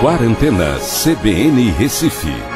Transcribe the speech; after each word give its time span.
Quarentena 0.00 0.78
CBN 0.78 1.76
Recife. 1.78 2.49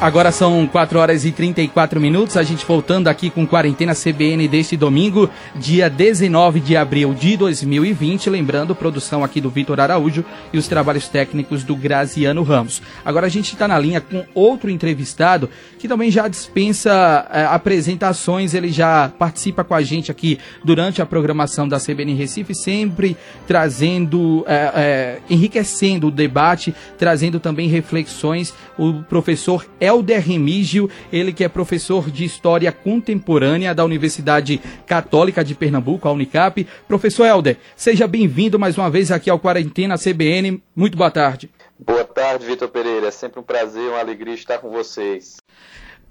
Agora 0.00 0.32
são 0.32 0.66
4 0.66 0.98
horas 0.98 1.24
e 1.24 1.30
34 1.30 2.00
minutos. 2.00 2.36
A 2.36 2.42
gente 2.42 2.66
voltando 2.66 3.06
aqui 3.06 3.30
com 3.30 3.46
Quarentena 3.46 3.94
CBN 3.94 4.48
deste 4.48 4.76
domingo, 4.76 5.30
dia 5.54 5.88
19 5.88 6.58
de 6.58 6.76
abril 6.76 7.14
de 7.14 7.36
2020. 7.36 8.28
Lembrando, 8.28 8.74
produção 8.74 9.22
aqui 9.22 9.40
do 9.40 9.48
Vitor 9.48 9.78
Araújo 9.78 10.24
e 10.52 10.58
os 10.58 10.66
trabalhos 10.66 11.08
técnicos 11.08 11.62
do 11.62 11.76
Graziano 11.76 12.42
Ramos. 12.42 12.82
Agora 13.04 13.26
a 13.26 13.28
gente 13.28 13.52
está 13.52 13.68
na 13.68 13.78
linha 13.78 14.00
com 14.00 14.24
outro 14.34 14.70
entrevistado 14.70 15.48
que 15.78 15.86
também 15.86 16.10
já 16.10 16.26
dispensa 16.26 17.26
é, 17.30 17.44
apresentações. 17.44 18.54
Ele 18.54 18.72
já 18.72 19.12
participa 19.16 19.62
com 19.62 19.74
a 19.74 19.82
gente 19.82 20.10
aqui 20.10 20.38
durante 20.64 21.00
a 21.00 21.06
programação 21.06 21.68
da 21.68 21.78
CBN 21.78 22.12
Recife, 22.14 22.56
sempre 22.56 23.16
trazendo, 23.46 24.44
é, 24.48 24.72
é, 24.74 25.18
enriquecendo 25.30 26.08
o 26.08 26.10
debate, 26.10 26.74
trazendo 26.98 27.38
também 27.38 27.68
reflexões. 27.68 28.52
O 28.76 28.94
professor 29.04 29.64
Helder 29.80 30.20
Remígio, 30.20 30.90
ele 31.12 31.32
que 31.32 31.44
é 31.44 31.48
professor 31.48 32.10
de 32.10 32.24
História 32.24 32.72
Contemporânea 32.72 33.74
da 33.74 33.84
Universidade 33.84 34.60
Católica 34.86 35.44
de 35.44 35.54
Pernambuco, 35.54 36.08
a 36.08 36.12
Unicap. 36.12 36.66
Professor 36.88 37.26
Helder, 37.26 37.56
seja 37.74 38.06
bem-vindo 38.06 38.58
mais 38.58 38.76
uma 38.78 38.90
vez 38.90 39.10
aqui 39.10 39.28
ao 39.28 39.38
Quarentena 39.38 39.96
CBN. 39.96 40.62
Muito 40.74 40.96
boa 40.96 41.10
tarde. 41.10 41.50
Boa 41.78 42.04
tarde, 42.04 42.46
Vitor 42.46 42.68
Pereira. 42.68 43.08
É 43.08 43.10
sempre 43.10 43.38
um 43.38 43.42
prazer, 43.42 43.88
uma 43.88 44.00
alegria 44.00 44.34
estar 44.34 44.58
com 44.58 44.70
vocês. 44.70 45.36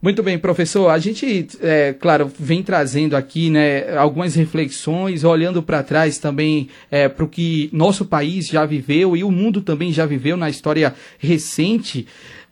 Muito 0.02 0.22
bem, 0.22 0.38
professor. 0.38 0.90
A 0.90 1.00
gente, 1.00 1.48
é, 1.62 1.94
claro, 1.94 2.32
vem 2.38 2.62
trazendo 2.62 3.16
aqui 3.16 3.50
né, 3.50 3.98
algumas 3.98 4.36
reflexões, 4.36 5.24
olhando 5.24 5.63
para 5.63 5.82
trás 5.82 6.20
também 6.20 6.70
é, 6.91 7.10
para 7.10 7.26
o 7.26 7.27
que 7.27 7.72
nosso 7.74 8.05
país 8.05 8.46
já 8.46 8.66
viveu 8.68 9.18
e 9.18 9.24
o 9.24 9.32
mundo 9.32 9.62
também 9.62 9.91
já 9.91 10.05
viveu 10.05 10.38
na 10.38 10.48
história 10.48 10.94
recente. 11.18 12.05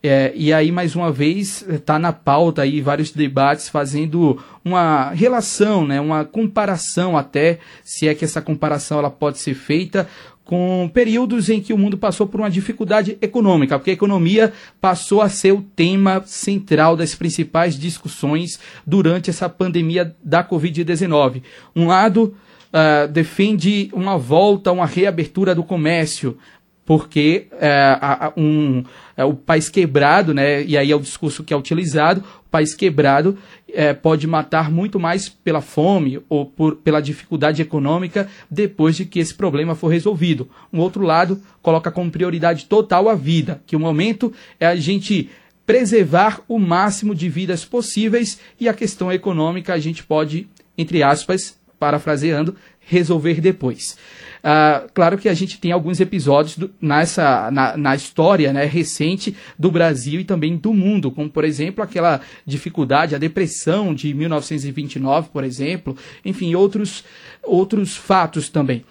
É, 0.06 0.34
e 0.36 0.52
aí, 0.52 0.70
mais 0.70 0.98
uma 0.98 1.10
vez, 1.14 1.66
está 1.70 1.98
na 1.98 2.12
pauta 2.12 2.62
aí 2.62 2.82
vários 2.82 3.12
debates 3.12 3.70
fazendo 3.70 4.38
uma 4.64 5.12
relação, 5.12 5.88
né, 5.88 6.02
uma 6.02 6.26
comparação 6.26 7.18
até, 7.18 7.60
se 7.86 8.10
é 8.10 8.14
que 8.14 8.26
essa 8.26 8.42
comparação 8.42 9.00
ela 9.00 9.10
pode 9.10 9.40
ser 9.40 9.54
feita, 9.54 10.06
com 10.44 10.92
períodos 10.94 11.50
em 11.50 11.62
que 11.62 11.72
o 11.72 11.78
mundo 11.78 11.98
passou 11.98 12.28
por 12.28 12.42
uma 12.42 12.50
dificuldade 12.50 13.18
econômica, 13.22 13.80
porque 13.80 13.92
a 13.92 13.94
economia 13.94 14.52
passou 14.82 15.22
a 15.22 15.30
ser 15.30 15.54
o 15.54 15.62
tema 15.62 16.22
central 16.26 16.98
das 16.98 17.16
principais 17.16 17.80
discussões 17.80 18.60
durante 18.86 19.30
essa 19.30 19.48
pandemia 19.48 20.14
da 20.22 20.44
Covid-19. 20.44 21.42
Um 21.74 21.88
lado 21.88 22.36
uh, 22.74 23.08
defende 23.08 23.90
uma 23.94 24.18
volta, 24.18 24.70
uma 24.70 24.86
reabertura 24.86 25.56
do 25.56 25.64
comércio, 25.64 26.38
porque 26.86 27.48
uh, 27.54 28.40
um, 28.40 28.84
é, 29.16 29.24
o 29.24 29.34
país 29.34 29.70
quebrado, 29.70 30.34
né, 30.34 30.64
e 30.64 30.78
aí 30.78 30.92
é 30.92 30.96
o 30.96 31.00
discurso 31.00 31.44
que 31.44 31.54
é 31.54 31.58
utilizado, 31.58 32.24
o 32.46 32.50
país 32.50 32.76
quebrado 32.76 33.38
é, 33.74 33.94
pode 33.94 34.28
matar 34.28 34.70
muito 34.70 35.00
mais 35.00 35.30
pela 35.30 35.62
fome 35.62 36.22
ou 36.30 36.46
por, 36.46 36.76
pela 36.78 37.02
dificuldade 37.02 37.62
econômica 37.62 38.28
depois 38.50 38.96
de 38.96 39.06
que 39.06 39.20
esse 39.20 39.34
problema 39.34 39.76
for 39.76 39.88
resolvido. 39.88 40.50
Um 40.72 40.80
outro 40.80 41.04
lado 41.04 41.42
coloca 41.62 41.90
como 41.90 42.12
prioridade 42.12 42.66
total 42.66 43.10
a 43.10 43.16
vida, 43.16 43.62
que 43.66 43.76
o 43.76 43.80
momento 43.80 44.32
é 44.60 44.68
a 44.68 44.76
gente 44.76 45.30
preservar 45.66 46.42
o 46.48 46.60
máximo 46.60 47.16
de 47.16 47.30
vidas 47.30 47.64
possíveis 47.64 48.40
e 48.60 48.68
a 48.68 48.74
questão 48.74 49.12
econômica 49.12 49.74
a 49.74 49.80
gente 49.80 50.04
pode, 50.04 50.48
entre 50.78 51.02
aspas, 51.02 51.58
parafraseando, 51.80 52.56
resolver 52.80 53.40
depois. 53.40 53.98
Uh, 54.44 54.92
claro 54.94 55.18
que 55.18 55.30
a 55.30 55.34
gente 55.34 55.58
tem 55.58 55.72
alguns 55.72 56.02
episódios 56.02 56.58
do, 56.58 56.70
nessa, 56.82 57.50
na, 57.50 57.78
na 57.78 57.96
história 57.96 58.52
né, 58.52 58.66
recente 58.66 59.34
do 59.58 59.72
Brasil 59.72 60.20
e 60.20 60.26
também 60.26 60.58
do 60.58 60.74
mundo, 60.74 61.10
como 61.10 61.30
por 61.30 61.46
exemplo 61.46 61.82
aquela 61.82 62.20
dificuldade, 62.46 63.16
a 63.16 63.18
depressão 63.18 63.96
de 63.96 64.14
1929, 64.14 65.30
por 65.32 65.46
exemplo, 65.46 65.96
enfim, 66.26 66.56
outros, 66.56 67.06
outros 67.42 67.96
fatos 67.96 68.50
também 68.50 68.84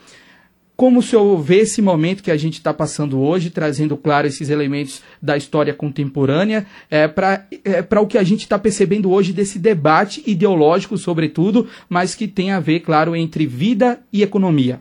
como 0.74 0.98
o 0.98 1.02
senhor 1.02 1.40
vê 1.40 1.58
esse 1.58 1.80
momento 1.80 2.24
que 2.24 2.30
a 2.30 2.36
gente 2.36 2.54
está 2.54 2.74
passando 2.74 3.20
hoje, 3.20 3.50
trazendo, 3.50 3.96
claro, 3.96 4.26
esses 4.26 4.48
elementos 4.48 5.00
da 5.22 5.36
história 5.36 5.72
contemporânea, 5.72 6.66
é, 6.90 7.06
para 7.06 7.46
é, 7.64 8.00
o 8.00 8.06
que 8.06 8.18
a 8.18 8.24
gente 8.24 8.40
está 8.40 8.58
percebendo 8.58 9.08
hoje 9.08 9.32
desse 9.32 9.60
debate 9.60 10.24
ideológico, 10.26 10.98
sobretudo, 10.98 11.68
mas 11.88 12.16
que 12.16 12.26
tem 12.26 12.50
a 12.50 12.58
ver, 12.58 12.80
claro, 12.80 13.14
entre 13.14 13.46
vida 13.46 14.00
e 14.12 14.24
economia? 14.24 14.80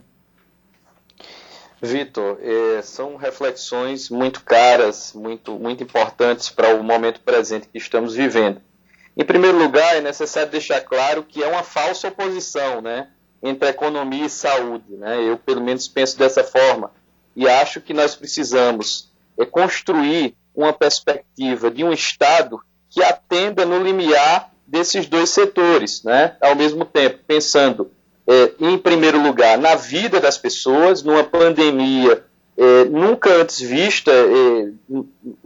Vitor, 1.82 2.38
é, 2.42 2.82
são 2.84 3.16
reflexões 3.16 4.10
muito 4.12 4.44
caras, 4.44 5.14
muito, 5.16 5.54
muito 5.54 5.82
importantes 5.84 6.50
para 6.50 6.76
o 6.76 6.84
momento 6.84 7.20
presente 7.22 7.68
que 7.68 7.80
estamos 7.80 8.14
vivendo. 8.14 8.62
Em 9.18 9.26
primeiro 9.26 9.58
lugar, 9.58 9.96
é 9.96 10.02
necessário 10.02 10.52
deixar 10.52 10.82
claro 10.82 11.24
que 11.24 11.44
é 11.44 11.48
uma 11.48 11.64
falsa 11.64 12.08
oposição 12.08 12.82
né, 12.82 13.10
entre 13.42 13.68
economia 13.70 14.28
e 14.28 14.30
saúde. 14.30 14.94
Né? 14.96 15.24
Eu, 15.28 15.38
pelo 15.38 15.60
menos, 15.60 15.88
penso 15.88 16.20
dessa 16.20 16.44
forma. 16.44 16.92
E 17.36 17.50
acho 17.50 17.82
que 17.82 17.96
nós 17.96 18.16
precisamos 18.16 19.12
é, 19.40 19.44
construir 19.44 20.36
uma 20.54 20.74
perspectiva 20.74 21.72
de 21.72 21.84
um 21.84 21.92
Estado 21.92 22.62
que 22.92 23.04
atenda 23.04 23.66
no 23.66 23.82
limiar 23.82 24.52
desses 24.68 25.08
dois 25.08 25.32
setores, 25.32 26.04
né? 26.04 26.38
ao 26.40 26.56
mesmo 26.56 26.86
tempo, 26.86 27.20
pensando 27.26 27.92
é, 28.28 28.52
em 28.60 28.78
primeiro 28.78 29.22
lugar, 29.22 29.58
na 29.58 29.76
vida 29.76 30.20
das 30.20 30.38
pessoas, 30.38 31.04
numa 31.04 31.24
pandemia 31.24 32.24
é, 32.58 32.86
nunca 32.86 33.34
antes 33.34 33.60
vista 33.60 34.12
é, 34.12 34.72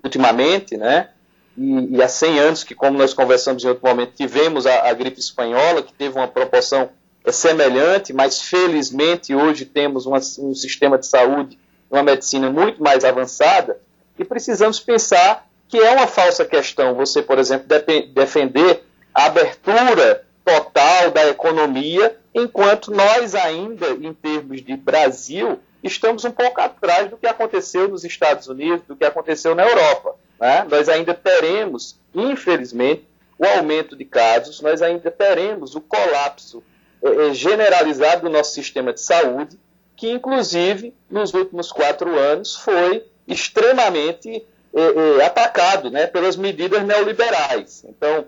ultimamente, 0.03 0.75
né? 0.75 1.09
E, 1.58 1.96
e, 1.96 2.02
há 2.02 2.08
100 2.09 2.40
anos 2.40 2.63
que, 2.63 2.75
como 2.75 2.97
nós 2.97 3.13
conversamos 3.13 3.63
em 3.63 3.68
outro 3.69 3.88
momento, 3.88 4.12
tivemos 4.13 4.66
a, 4.66 4.90
a 4.90 4.94
gripe 4.94 5.19
espanhola, 5.19 5.81
que 5.81 5.94
teve 5.94 6.18
uma 6.18 6.28
proporção 6.28 6.90
é, 7.24 7.31
semelhante, 7.31 8.12
mas 8.12 8.41
felizmente 8.41 9.34
hoje 9.34 9.63
temos 9.63 10.06
uma, 10.06 10.18
um 10.40 10.53
sistema 10.53 10.97
de 10.97 11.07
saúde, 11.07 11.57
uma 11.90 12.03
medicina 12.03 12.50
muito 12.50 12.84
mais 12.84 13.06
avançada, 13.06 13.80
e 14.19 14.25
precisamos 14.25 14.80
pensar 14.80 15.47
que 15.69 15.78
é 15.78 15.92
uma 15.92 16.07
falsa 16.07 16.44
questão 16.44 16.96
você, 16.96 17.22
por 17.22 17.40
exemplo, 17.40 17.68
defender 18.13 18.84
a 19.13 19.25
abertura 19.25 20.25
total 20.44 21.12
da 21.12 21.28
economia 21.28 22.18
enquanto 22.35 22.91
nós 22.91 23.34
ainda, 23.34 23.91
em 23.91 24.13
termos 24.13 24.62
de 24.62 24.75
Brasil, 24.75 25.57
estamos 25.81 26.25
um 26.25 26.31
pouco 26.31 26.59
atrás 26.59 27.09
do 27.09 27.16
que 27.16 27.25
aconteceu 27.25 27.88
nos 27.88 28.03
Estados 28.03 28.47
Unidos, 28.47 28.85
do 28.85 28.96
que 28.96 29.06
aconteceu 29.06 29.56
na 29.56 29.66
Europa. 29.66 30.16
Né? 30.40 30.68
Nós 30.69 30.90
ainda 30.90 31.13
teremos, 31.13 31.97
infelizmente, 32.13 33.07
o 33.40 33.45
aumento 33.45 33.95
de 33.95 34.03
casos, 34.03 34.59
nós 34.59 34.81
ainda 34.81 35.09
teremos 35.09 35.75
o 35.75 35.81
colapso 35.81 36.62
eh, 37.01 37.28
eh, 37.28 37.34
generalizado 37.34 38.24
do 38.24 38.29
nosso 38.29 38.53
sistema 38.53 38.91
de 38.91 39.00
saúde, 39.00 39.57
que, 39.95 40.12
inclusive, 40.12 40.94
nos 41.09 41.34
últimos 41.34 41.72
quatro 41.72 42.19
anos 42.19 42.56
foi 42.57 43.06
extremamente 43.25 44.45
eh, 44.74 45.25
atacado 45.25 45.90
né, 45.90 46.06
pelas 46.07 46.35
medidas 46.35 46.84
neoliberais. 46.84 47.85
Então, 47.88 48.25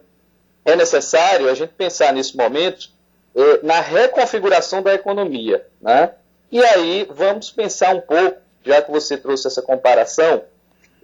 é 0.64 0.76
necessário 0.76 1.50
a 1.50 1.54
gente 1.54 1.74
pensar 1.74 2.14
nesse 2.14 2.36
momento 2.36 2.90
é, 3.38 3.60
na 3.62 3.80
reconfiguração 3.80 4.82
da 4.82 4.96
economia. 4.96 5.64
Né? 5.80 6.12
E 6.52 6.64
aí 6.66 7.08
vamos 7.10 7.52
pensar 7.52 7.96
um 7.96 8.02
pouco, 8.02 8.42
já 8.66 8.82
que 8.82 8.92
você 8.92 9.16
trouxe 9.16 9.46
essa 9.46 9.62
comparação 9.62 10.44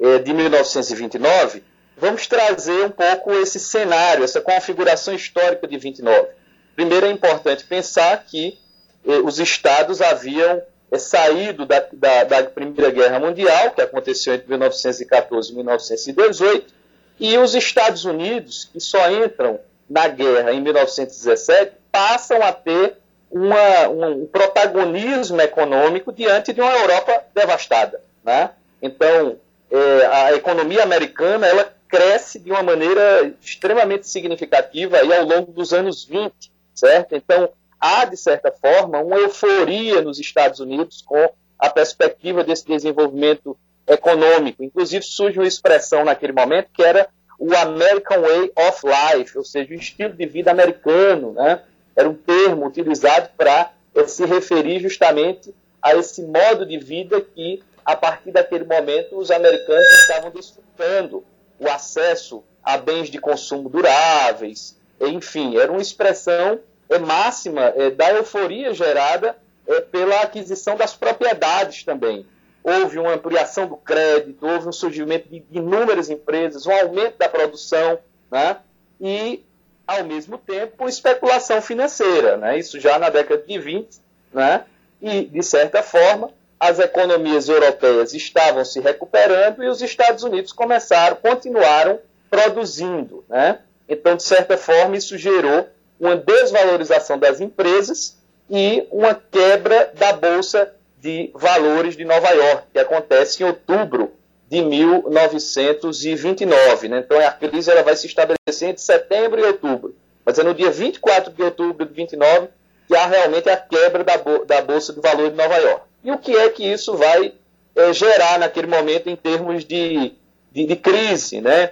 é, 0.02 0.18
de 0.18 0.34
1929, 0.34 1.64
vamos 1.96 2.26
trazer 2.26 2.86
um 2.86 2.90
pouco 2.90 3.32
esse 3.34 3.60
cenário, 3.60 4.24
essa 4.24 4.42
configuração 4.42 5.14
histórica 5.14 5.68
de 5.68 5.78
29. 5.78 6.28
Primeiro 6.76 7.06
é 7.06 7.12
importante 7.12 7.66
pensar 7.66 8.26
que 8.26 8.60
é, 9.06 9.12
os 9.18 9.38
estados 9.38 10.02
haviam 10.02 10.60
saído 10.98 11.66
da, 11.66 11.86
da, 11.94 12.24
da, 12.24 12.44
Primeira 12.44 12.92
Guerra 12.92 13.20
Mundial, 13.20 13.72
que 13.72 13.82
aconteceu 13.82 14.34
entre 14.34 14.48
1914 14.50 15.52
e 15.52 15.56
1918, 15.56 16.74
e 17.20 17.38
os 17.38 17.54
Estados 17.54 18.06
Unidos, 18.06 18.70
que 18.72 18.80
só 18.80 19.10
entram 19.12 19.60
na 19.90 20.08
guerra 20.08 20.54
em 20.54 20.62
1917, 20.62 21.74
passam 21.92 22.42
a 22.42 22.52
ter 22.52 22.98
uma, 23.30 23.88
um 23.90 24.26
protagonismo 24.28 25.42
econômico 25.42 26.12
diante 26.12 26.54
de 26.54 26.62
uma 26.62 26.72
Europa 26.72 27.24
devastada. 27.34 28.02
Né? 28.24 28.52
Então, 28.82 29.38
é, 29.72 30.06
a 30.06 30.34
economia 30.34 30.84
americana 30.84 31.48
ela 31.48 31.74
cresce 31.88 32.40
de 32.40 32.52
uma 32.52 32.64
maneira 32.64 33.34
extremamente 33.42 34.08
significativa 34.08 34.98
aí 34.98 35.14
ao 35.14 35.26
longo 35.26 35.52
dos 35.52 35.74
anos 35.74 36.06
20, 36.06 36.52
certo? 36.74 37.16
Então, 37.16 37.50
há, 37.80 38.06
de 38.06 38.18
certa 38.18 38.52
forma, 38.52 39.00
uma 39.00 39.18
euforia 39.18 40.02
nos 40.02 40.20
Estados 40.20 40.60
Unidos 40.60 41.04
com 41.04 41.30
a 41.60 41.70
perspectiva 41.70 42.44
desse 42.44 42.66
desenvolvimento 42.66 43.58
econômico. 43.88 44.64
Inclusive, 44.64 45.04
surge 45.04 45.40
uma 45.40 45.48
expressão 45.48 46.04
naquele 46.04 46.34
momento 46.34 46.70
que 46.74 46.84
era 46.84 47.08
o 47.46 47.54
American 47.58 48.22
Way 48.22 48.54
of 48.56 48.82
Life, 48.88 49.38
ou 49.38 49.44
seja, 49.44 49.74
o 49.74 49.76
estilo 49.76 50.14
de 50.14 50.26
vida 50.26 50.50
americano, 50.50 51.34
né? 51.34 51.62
era 51.94 52.10
um 52.10 52.14
termo 52.14 52.66
utilizado 52.66 53.32
para 53.38 53.70
se 54.08 54.26
referir 54.26 54.80
justamente 54.80 55.54
a 55.82 55.94
esse 55.94 56.22
modo 56.22 56.66
de 56.66 56.78
vida 56.78 57.20
que, 57.20 57.62
a 57.84 57.98
partir 57.98 58.32
daquele 58.32 58.64
momento, 58.64 59.18
os 59.18 59.30
americanos 59.30 59.86
estavam 60.00 60.32
desfrutando 60.32 61.26
o 61.60 61.68
acesso 61.68 62.42
a 62.64 62.78
bens 62.78 63.10
de 63.10 63.20
consumo 63.20 63.68
duráveis, 63.68 64.80
enfim, 65.02 65.58
era 65.58 65.70
uma 65.70 65.82
expressão 65.82 66.62
é, 66.90 66.98
máxima 66.98 67.74
é, 67.76 67.92
da 67.92 68.10
euforia 68.14 68.74
gerada 68.74 69.36
é, 69.68 69.82
pela 69.82 70.22
aquisição 70.22 70.78
das 70.78 70.96
propriedades 70.96 71.84
também. 71.84 72.26
Houve 72.64 72.98
uma 72.98 73.14
ampliação 73.14 73.68
do 73.68 73.76
crédito, 73.76 74.48
houve 74.48 74.70
um 74.70 74.72
surgimento 74.72 75.28
de 75.28 75.44
inúmeras 75.52 76.10
empresas, 76.10 76.66
um 76.66 76.72
aumento 76.72 77.18
da 77.18 77.28
produção, 77.28 78.00
né? 78.32 78.58
e, 79.02 79.44
ao 79.86 80.04
mesmo 80.06 80.38
tempo, 80.38 80.88
especulação 80.88 81.62
financeira. 81.62 82.38
Né? 82.38 82.58
Isso 82.58 82.80
já 82.80 82.98
na 82.98 83.10
década 83.10 83.44
de 83.46 83.60
20, 83.60 84.00
né? 84.34 84.64
e, 85.02 85.26
de 85.26 85.44
certa 85.44 85.84
forma, 85.84 86.30
as 86.58 86.80
economias 86.80 87.50
europeias 87.50 88.14
estavam 88.14 88.64
se 88.64 88.80
recuperando 88.80 89.62
e 89.62 89.68
os 89.68 89.82
Estados 89.82 90.24
Unidos 90.24 90.54
começaram, 90.54 91.18
continuaram 91.18 92.00
produzindo. 92.30 93.26
Né? 93.28 93.60
Então, 93.90 94.16
de 94.16 94.24
certa 94.24 94.58
forma, 94.58 94.96
isso 94.96 95.18
gerou 95.18 95.68
uma 96.00 96.16
desvalorização 96.16 97.20
das 97.20 97.42
empresas 97.42 98.18
e 98.50 98.88
uma 98.90 99.14
quebra 99.14 99.92
da 99.94 100.14
Bolsa 100.14 100.74
de 101.04 101.30
Valores 101.36 101.96
de 101.98 102.06
Nova 102.06 102.30
York, 102.30 102.68
que 102.72 102.80
acontece 102.80 103.44
em 103.44 103.46
outubro 103.46 104.14
de 104.50 104.62
1929. 104.62 106.88
Né? 106.88 107.00
Então, 107.00 107.20
a 107.20 107.30
crise 107.30 107.70
ela 107.70 107.84
vai 107.84 107.98
se 107.98 108.08
estabelecer 108.08 108.70
entre 108.70 108.82
setembro 108.82 109.42
e 109.42 109.44
outubro. 109.44 109.94
Mas 110.26 110.40
é 110.40 110.44
no 110.44 110.54
dia 110.54 110.72
24 110.72 111.34
de 111.34 111.44
outubro 111.44 111.86
de 111.86 111.94
29 111.94 112.48
que 112.88 112.96
há 112.96 113.06
realmente 113.06 113.50
a 113.50 113.58
quebra 113.58 114.06
da, 114.06 114.16
da 114.46 114.62
Bolsa 114.62 114.94
de 114.94 115.02
Valores 115.02 115.32
de 115.32 115.38
Nova 115.38 115.58
York. 115.58 115.82
E 116.06 116.12
o 116.12 116.18
que 116.18 116.38
é 116.38 116.50
que 116.50 116.64
isso 116.64 116.96
vai 116.96 117.34
é, 117.76 117.92
gerar 117.92 118.40
naquele 118.40 118.68
momento 118.68 119.10
em 119.10 119.18
termos 119.18 119.66
de, 119.66 120.14
de, 120.54 120.66
de 120.66 120.76
crise? 120.78 121.42
Né? 121.42 121.72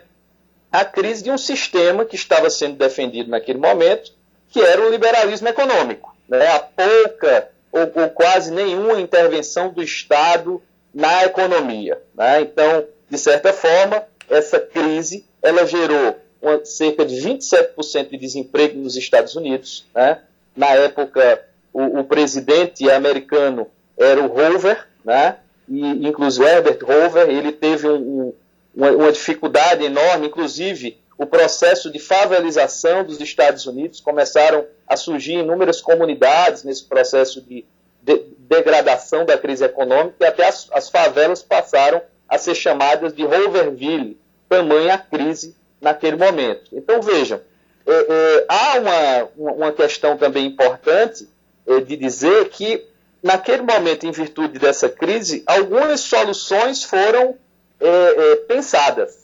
A 0.69 0.83
crise 0.83 1.24
de 1.24 1.31
um 1.31 1.38
sistema 1.38 2.04
que 2.04 2.18
estava 2.18 2.50
sendo 2.50 2.75
defendido 2.75 3.30
naquele 3.30 3.60
momento, 3.60 4.12
que 4.50 4.60
era 4.60 4.86
o 4.86 4.89
liberalismo 4.89 5.48
econômico. 5.48 6.13
Né? 6.28 6.45
A 6.48 6.60
pouca 6.60 7.50
ou, 7.71 7.81
ou 8.03 8.09
quase 8.09 8.51
nenhuma 8.51 9.00
intervenção 9.00 9.69
do 9.69 9.81
Estado 9.81 10.62
na 10.94 11.23
economia. 11.23 12.01
Né? 12.15 12.41
Então, 12.41 12.85
de 13.09 13.18
certa 13.18 13.53
forma, 13.53 14.03
essa 14.29 14.59
crise 14.59 15.25
ela 15.41 15.65
gerou 15.65 16.18
uma, 16.41 16.63
cerca 16.65 17.06
de 17.06 17.15
27% 17.15 18.09
de 18.09 18.18
desemprego 18.18 18.79
nos 18.79 18.95
Estados 18.95 19.35
Unidos. 19.35 19.85
Né? 19.94 20.19
Na 20.56 20.68
época, 20.68 21.45
o, 21.73 22.00
o, 22.00 22.03
presidente 22.03 22.89
americano 22.89 23.68
era 23.97 24.21
o 24.21 24.31
Hoover, 24.31 24.88
né? 25.03 25.38
e 25.68 26.07
inclusive 26.07 26.45
Herbert 26.45 26.79
Hoover, 26.83 27.29
ele 27.29 27.51
teve 27.51 27.88
um, 27.88 27.95
um, 27.95 28.33
uma, 28.75 28.91
uma 28.91 29.12
dificuldade 29.12 29.83
enorme, 29.83 30.27
inclusive 30.27 30.97
o 31.21 31.27
processo 31.27 31.91
de 31.91 32.00
favelização 32.00 33.03
dos 33.03 33.21
Estados 33.21 33.68
Unidos, 33.68 34.00
começaram 34.00 34.65
a 34.88 34.97
surgir 34.97 35.33
inúmeras 35.33 35.79
comunidades 35.79 36.63
nesse 36.63 36.85
processo 36.85 37.39
de, 37.41 37.63
de 38.01 38.23
degradação 38.39 39.23
da 39.23 39.38
crise 39.38 39.63
econômica 39.63 40.15
e 40.19 40.25
até 40.25 40.47
as, 40.47 40.68
as, 40.71 40.89
favelas 40.89 41.44
passaram 41.44 42.01
a 42.27 42.39
ser 42.39 42.56
chamadas 42.56 43.13
de 43.13 43.23
Hooverville, 43.23 44.19
tamanha 44.50 44.95
a 44.95 44.97
crise 44.97 45.56
naquele 45.79 46.15
momento. 46.15 46.71
Então 46.73 47.00
vejam, 47.03 47.39
é, 47.85 47.91
é, 47.94 48.45
há 48.50 48.79
uma, 48.79 49.53
uma 49.53 49.71
questão 49.71 50.18
também 50.18 50.47
importante 50.47 51.29
é, 51.68 51.81
de 51.81 51.97
dizer 51.97 52.50
que 52.50 52.83
naquele 53.21 53.62
momento, 53.62 54.07
em 54.07 54.12
virtude 54.12 54.57
dessa 54.57 54.89
crise, 54.89 55.44
algumas 55.45 56.00
soluções 56.00 56.83
foram 56.83 57.38
é, 57.79 57.88
é, 57.88 58.35
pensadas. 58.38 59.20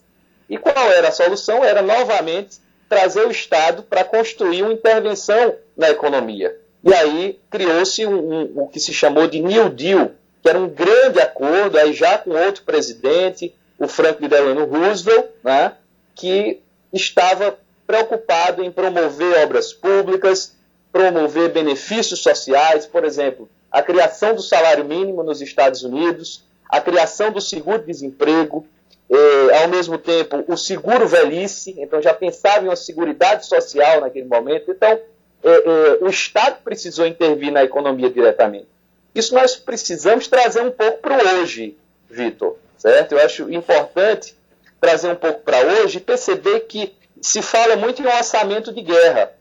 E 0.49 0.57
qual 0.57 0.91
era 0.91 1.09
a 1.09 1.11
solução? 1.11 1.63
Era 1.63 1.81
novamente 1.81 2.59
trazer 2.88 3.25
o 3.27 3.31
Estado 3.31 3.83
para 3.83 4.03
construir 4.03 4.63
uma 4.63 4.73
intervenção 4.73 5.55
na 5.75 5.89
economia. 5.89 6.55
E 6.83 6.94
aí 6.94 7.39
criou-se 7.49 8.05
um, 8.05 8.15
um, 8.15 8.61
o 8.63 8.67
que 8.67 8.79
se 8.79 8.94
chamou 8.94 9.27
de 9.27 9.39
New 9.41 9.69
Deal, 9.69 10.11
que 10.41 10.49
era 10.49 10.57
um 10.57 10.69
grande 10.69 11.19
acordo, 11.19 11.77
aí 11.77 11.94
já 11.94 12.17
com 12.17 12.31
outro 12.31 12.63
presidente, 12.63 13.53
o 13.77 13.88
Franklin 13.88 14.29
Delano 14.29 14.65
Roosevelt, 14.65 15.27
né, 15.44 15.73
que 16.15 16.61
estava 16.94 17.57
preocupado 17.85 18.63
em 18.63 18.71
promover 18.71 19.44
obras 19.44 19.73
públicas, 19.73 20.55
promover 20.91 21.49
benefícios 21.49 22.21
sociais, 22.21 22.85
por 22.85 23.03
exemplo, 23.03 23.49
a 23.71 23.81
criação 23.81 24.33
do 24.33 24.41
salário 24.41 24.85
mínimo 24.85 25.23
nos 25.23 25.41
Estados 25.41 25.83
Unidos, 25.83 26.44
a 26.69 26.81
criação 26.81 27.31
do 27.31 27.41
seguro-desemprego, 27.41 28.65
é, 29.09 29.63
ao 29.63 29.69
mesmo 29.69 29.98
tempo 29.98 30.44
o 30.48 30.57
seguro 30.57 31.07
velhice, 31.07 31.75
então 31.77 32.01
já 32.01 32.13
pensava 32.13 32.65
em 32.65 32.69
uma 32.69 32.75
seguridade 32.75 33.45
social 33.45 34.01
naquele 34.01 34.27
momento. 34.27 34.69
Então, 34.71 34.89
é, 34.89 35.00
é, 35.44 35.98
o 36.01 36.09
Estado 36.09 36.57
precisou 36.63 37.06
intervir 37.06 37.51
na 37.51 37.63
economia 37.63 38.09
diretamente. 38.09 38.68
Isso 39.15 39.33
nós 39.33 39.56
precisamos 39.56 40.27
trazer 40.27 40.62
um 40.62 40.71
pouco 40.71 41.00
para 41.00 41.18
hoje, 41.36 41.77
Vitor, 42.09 42.57
certo? 42.77 43.13
Eu 43.13 43.19
acho 43.19 43.51
importante 43.51 44.36
trazer 44.80 45.09
um 45.09 45.15
pouco 45.15 45.42
para 45.42 45.57
hoje 45.59 45.98
e 45.98 46.01
perceber 46.01 46.62
que 46.62 46.94
se 47.21 47.42
fala 47.42 47.75
muito 47.75 48.01
em 48.01 48.06
um 48.06 48.15
orçamento 48.15 48.74
de 48.74 48.81
guerra, 48.81 49.31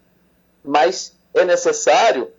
mas 0.65 1.13
é 1.35 1.45
necessário 1.45 2.31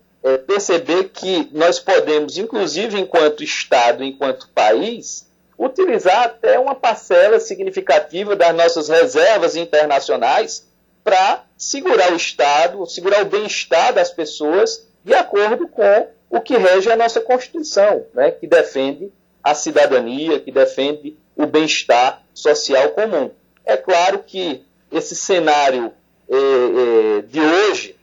perceber 0.48 1.10
que 1.10 1.48
nós 1.54 1.80
podemos, 1.80 2.38
inclusive 2.38 3.00
enquanto 3.00 3.44
Estado, 3.44 4.04
enquanto 4.04 4.50
país, 4.50 5.27
utilizar 5.58 6.24
até 6.24 6.60
uma 6.60 6.76
parcela 6.76 7.40
significativa 7.40 8.36
das 8.36 8.56
nossas 8.56 8.90
reservas 8.90 9.56
internacionais 9.56 10.68
para 11.04 11.44
segurar 11.58 12.12
o 12.12 12.16
Estado, 12.16 12.86
segurar 12.86 13.22
o 13.22 13.26
bem-estar 13.26 13.94
das 13.94 14.12
pessoas 14.12 14.88
de 15.04 15.14
acordo 15.14 15.68
com 15.68 16.08
o 16.30 16.42
que 16.42 16.58
rege 16.58 16.92
a 16.92 16.98
nossa 16.98 17.22
Constituição, 17.22 18.06
né, 18.14 18.32
que 18.32 18.46
defende 18.46 19.12
a 19.42 19.56
cidadania, 19.56 20.40
que 20.40 20.52
defende 20.52 21.18
o 21.36 21.46
bem-estar 21.46 22.22
social 22.34 22.90
comum. 22.90 23.32
É 23.66 23.78
claro 23.78 24.20
que 24.20 24.66
esse 24.92 25.16
cenário 25.16 25.94
eh, 26.30 26.36
eh, 26.36 27.22
de 27.22 27.40
hoje 27.40 27.96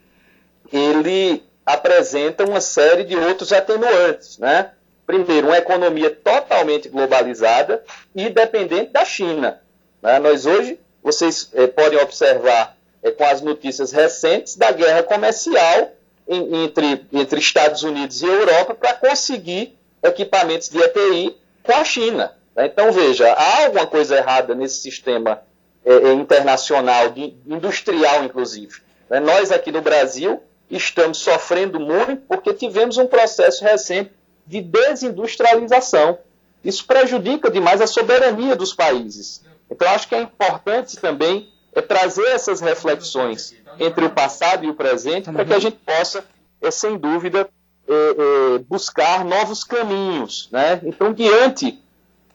ele 0.72 1.42
apresenta 1.64 2.44
uma 2.44 2.60
série 2.60 3.04
de 3.04 3.16
outros 3.16 3.52
atenuantes, 3.52 4.38
né? 4.38 4.72
Primeiro, 5.06 5.48
uma 5.48 5.58
economia 5.58 6.10
totalmente 6.10 6.88
globalizada 6.88 7.82
e 8.14 8.28
dependente 8.28 8.90
da 8.90 9.04
China. 9.04 9.61
Né? 10.02 10.18
Nós 10.18 10.46
hoje, 10.46 10.78
vocês 11.02 11.50
é, 11.54 11.66
podem 11.66 11.99
observar 11.99 12.76
é, 13.02 13.11
com 13.11 13.25
as 13.25 13.40
notícias 13.40 13.92
recentes 13.92 14.56
da 14.56 14.70
guerra 14.73 15.02
comercial 15.02 15.92
em, 16.26 16.64
entre, 16.64 17.06
entre 17.12 17.40
Estados 17.40 17.82
Unidos 17.82 18.23
e 18.23 18.26
Europa 18.26 18.75
para 18.75 18.94
conseguir 18.94 19.76
equipamentos 20.02 20.68
de 20.68 20.78
EPI 20.78 21.37
com 21.62 21.73
a 21.73 21.84
China. 21.84 22.32
Né? 22.56 22.66
Então, 22.66 22.92
veja, 22.92 23.32
há 23.32 23.64
alguma 23.64 23.87
coisa 23.87 24.16
errada 24.16 24.54
nesse 24.54 24.80
sistema 24.80 25.42
é, 25.84 26.12
internacional, 26.12 27.11
de, 27.11 27.34
industrial, 27.46 28.25
inclusive. 28.25 28.80
Né? 29.11 29.20
Nós 29.20 29.52
aqui 29.52 29.70
no 29.70 29.82
Brasil 29.82 30.42
estamos 30.70 31.18
sofrendo 31.18 31.78
muito 31.78 32.23
porque 32.26 32.54
tivemos 32.54 32.96
um 32.96 33.06
processo 33.06 33.62
recente 33.62 34.11
de 34.46 34.60
desindustrialização. 34.60 36.18
Isso 36.64 36.86
prejudica 36.86 37.50
demais 37.50 37.80
a 37.80 37.86
soberania 37.86 38.56
dos 38.56 38.72
países. 38.74 39.44
Então, 39.70 39.88
acho 39.88 40.08
que 40.08 40.14
é 40.14 40.22
importante 40.22 40.96
também 40.96 41.52
é 41.74 41.82
trazer 41.82 42.26
essas 42.28 42.60
reflexões 42.60 43.54
entre 43.78 44.04
o 44.04 44.10
passado 44.10 44.64
e 44.64 44.70
o 44.70 44.74
presente 44.74 45.30
para 45.30 45.44
que 45.44 45.52
a 45.52 45.58
gente 45.58 45.76
possa, 45.84 46.24
é, 46.62 46.70
sem 46.70 46.96
dúvida, 46.96 47.48
é, 47.86 47.92
é, 47.92 48.58
buscar 48.58 49.24
novos 49.24 49.64
caminhos. 49.64 50.48
Né? 50.52 50.80
Então, 50.84 51.12
diante 51.12 51.82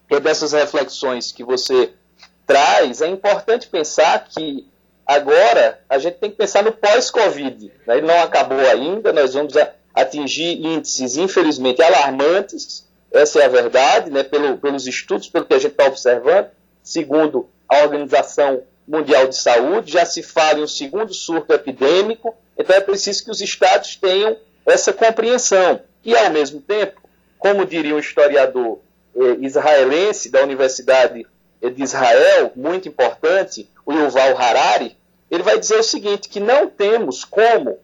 é, 0.09 0.19
dessas 0.19 0.51
reflexões 0.51 1.31
que 1.31 1.43
você 1.43 1.93
traz, 2.45 3.01
é 3.01 3.07
importante 3.07 3.67
pensar 3.67 4.25
que 4.25 4.67
agora 5.05 5.79
a 5.87 5.97
gente 5.97 6.17
tem 6.17 6.29
que 6.29 6.37
pensar 6.37 6.63
no 6.63 6.71
pós-Covid. 6.71 7.71
Né? 7.87 7.97
Ele 7.97 8.07
não 8.07 8.21
acabou 8.21 8.59
ainda, 8.59 9.13
nós 9.13 9.33
vamos 9.33 9.53
atingir 9.93 10.65
índices, 10.65 11.17
infelizmente, 11.17 11.81
alarmantes, 11.81 12.87
essa 13.11 13.39
é 13.39 13.45
a 13.45 13.49
verdade, 13.49 14.11
né, 14.11 14.23
pelo, 14.23 14.57
pelos 14.57 14.85
estudos, 14.85 15.29
pelo 15.29 15.45
que 15.45 15.53
a 15.53 15.59
gente 15.59 15.71
está 15.71 15.85
observando, 15.85 16.47
segundo 16.83 17.49
a 17.67 17.79
Organização 17.83 18.63
Mundial 18.87 19.27
de 19.27 19.35
Saúde, 19.35 19.91
já 19.91 20.05
se 20.05 20.23
fala 20.23 20.59
em 20.59 20.63
um 20.63 20.67
segundo 20.67 21.13
surto 21.13 21.53
epidêmico, 21.53 22.35
então 22.57 22.75
é 22.75 22.81
preciso 22.81 23.23
que 23.23 23.31
os 23.31 23.41
estados 23.41 23.95
tenham 23.95 24.37
essa 24.65 24.91
compreensão. 24.93 25.81
E, 26.03 26.15
ao 26.15 26.29
mesmo 26.31 26.61
tempo, 26.61 27.01
como 27.37 27.65
diria 27.65 27.95
um 27.95 27.99
historiador 27.99 28.79
eh, 29.15 29.37
israelense 29.41 30.29
da 30.29 30.41
Universidade 30.41 31.25
de 31.61 31.83
Israel, 31.83 32.51
muito 32.55 32.87
importante, 32.87 33.69
o 33.85 33.93
Yuval 33.93 34.37
Harari, 34.37 34.95
ele 35.29 35.43
vai 35.43 35.59
dizer 35.59 35.77
o 35.77 35.83
seguinte, 35.83 36.29
que 36.29 36.39
não 36.39 36.67
temos 36.69 37.23
como 37.23 37.77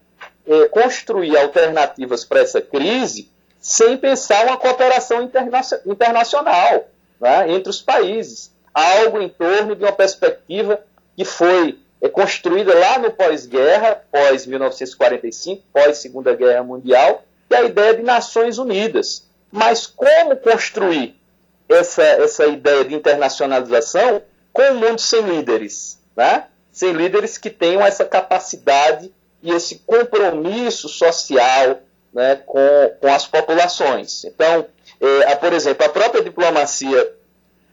é, 0.48 0.68
construir 0.68 1.38
alternativas 1.38 2.24
para 2.24 2.42
essa 2.42 2.62
crise 2.62 3.30
sem 3.60 3.98
pensar 3.98 4.46
uma 4.46 4.58
cooperação 4.58 5.24
interna 5.24 5.62
internacional 5.86 6.88
né, 7.20 7.52
entre 7.52 7.70
os 7.70 7.82
países. 7.82 8.54
Algo 8.74 9.20
em 9.22 9.30
torno 9.30 9.76
de 9.76 9.84
uma 9.84 9.92
perspectiva 9.92 10.80
que 11.16 11.26
foi 11.26 11.80
é, 12.02 12.10
construída 12.10 12.78
lá 12.78 13.00
no 13.00 13.10
pós-guerra, 13.12 14.04
pós-1945, 14.12 15.62
pós-Segunda 15.74 16.36
Guerra 16.36 16.62
Mundial, 16.62 17.24
que 17.50 17.56
é 17.56 17.60
a 17.60 17.64
ideia 17.64 17.96
de 17.96 18.04
Nações 18.04 18.58
Unidas. 18.58 19.26
Mas 19.52 19.88
como 19.88 20.36
construir 20.36 21.20
essa, 21.68 22.04
essa 22.04 22.46
ideia 22.46 22.86
de 22.86 22.94
internacionalização 22.94 24.22
com 24.54 24.62
um 24.62 24.76
mundo 24.76 25.00
sem 25.00 25.22
líderes? 25.22 25.98
Né? 26.16 26.46
Sem 26.72 26.92
líderes 26.92 27.38
que 27.38 27.50
tenham 27.50 27.86
essa 27.86 28.06
capacidade 28.06 29.12
e 29.46 29.52
esse 29.52 29.84
compromisso 29.86 30.90
social, 30.90 31.82
né, 32.12 32.36
com, 32.48 32.60
com 33.00 33.14
as 33.14 33.28
populações. 33.28 34.26
Então, 34.26 34.66
é, 35.00 35.32
a, 35.32 35.36
por 35.36 35.54
exemplo, 35.54 35.86
a 35.86 35.90
própria 35.90 36.24
diplomacia 36.24 37.14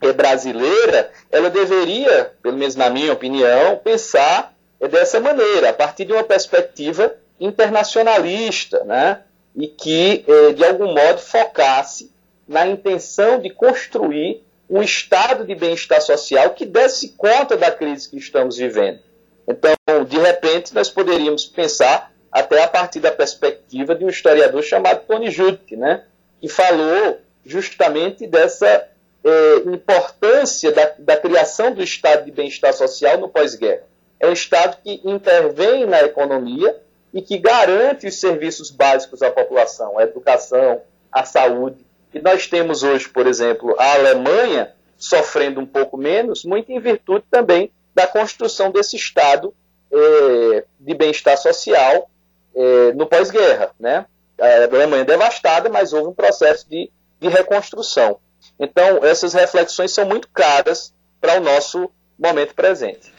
é, 0.02 0.12
brasileira, 0.12 1.10
ela 1.30 1.48
deveria, 1.48 2.30
pelo 2.42 2.58
menos 2.58 2.76
na 2.76 2.90
minha 2.90 3.12
opinião, 3.12 3.80
pensar 3.82 4.54
é, 4.78 4.86
dessa 4.86 5.18
maneira, 5.18 5.70
a 5.70 5.72
partir 5.72 6.04
de 6.04 6.12
uma 6.12 6.22
perspectiva 6.22 7.14
internacionalista, 7.40 8.84
né, 8.84 9.22
e 9.56 9.66
que, 9.66 10.26
é, 10.28 10.52
de 10.52 10.62
algum 10.62 10.92
modo, 10.92 11.20
focasse 11.20 12.12
na 12.46 12.66
intenção 12.66 13.38
de 13.38 13.48
construir 13.48 14.44
um 14.68 14.82
estado 14.82 15.46
de 15.46 15.54
bem-estar 15.54 16.02
social 16.02 16.50
que 16.50 16.66
desse 16.66 17.10
conta 17.10 17.56
da 17.56 17.70
crise 17.70 18.10
que 18.10 18.18
estamos 18.18 18.58
vivendo. 18.58 19.00
Então, 19.46 20.04
de 20.04 20.18
repente, 20.18 20.74
nós 20.74 20.88
poderíamos 20.88 21.44
pensar 21.44 22.12
até 22.30 22.62
a 22.62 22.68
partir 22.68 23.00
da 23.00 23.10
perspectiva 23.10 23.94
de 23.94 24.04
um 24.04 24.08
historiador 24.08 24.62
chamado 24.62 25.04
Tony 25.06 25.30
Judt, 25.30 25.76
né, 25.76 26.04
que 26.40 26.48
falou 26.48 27.18
justamente 27.44 28.26
dessa 28.26 28.88
é, 29.24 29.56
importância 29.66 30.72
da, 30.72 30.92
da, 30.98 31.16
criação 31.16 31.72
do 31.72 31.82
estado 31.82 32.24
de 32.24 32.30
bem-estar 32.30 32.72
social 32.72 33.18
no 33.18 33.28
pós-guerra. 33.28 33.82
É 34.18 34.26
um 34.28 34.32
estado 34.32 34.78
que 34.82 35.00
intervém 35.04 35.84
na 35.84 36.02
economia 36.02 36.80
e 37.12 37.20
que 37.20 37.36
garante 37.38 38.06
os 38.06 38.18
serviços 38.18 38.70
básicos 38.70 39.20
à 39.22 39.30
população, 39.30 39.98
a 39.98 40.04
educação, 40.04 40.80
a 41.10 41.24
saúde. 41.24 41.84
E 42.14 42.20
nós 42.20 42.46
temos 42.46 42.82
hoje, 42.82 43.08
por 43.08 43.26
exemplo, 43.26 43.74
a 43.78 43.94
Alemanha 43.94 44.72
sofrendo 44.96 45.60
um 45.60 45.66
pouco 45.66 45.96
menos, 45.96 46.44
muito 46.44 46.70
em 46.70 46.78
virtude 46.78 47.24
também 47.30 47.70
da 47.94 48.06
construção 48.06 48.70
desse 48.70 48.96
estado 48.96 49.54
é, 49.92 50.64
de 50.80 50.94
bem-estar 50.94 51.36
social 51.36 52.10
é, 52.54 52.92
no 52.92 53.06
pós-guerra. 53.06 53.70
Né? 53.78 54.06
A 54.40 54.64
Alemanha 54.64 55.04
devastada, 55.04 55.68
mas 55.68 55.92
houve 55.92 56.08
um 56.08 56.14
processo 56.14 56.68
de, 56.68 56.90
de 57.20 57.28
reconstrução. 57.28 58.18
Então, 58.58 59.04
essas 59.04 59.34
reflexões 59.34 59.92
são 59.92 60.04
muito 60.04 60.28
caras 60.28 60.92
para 61.20 61.38
o 61.38 61.40
nosso 61.40 61.90
momento 62.18 62.54
presente. 62.54 63.12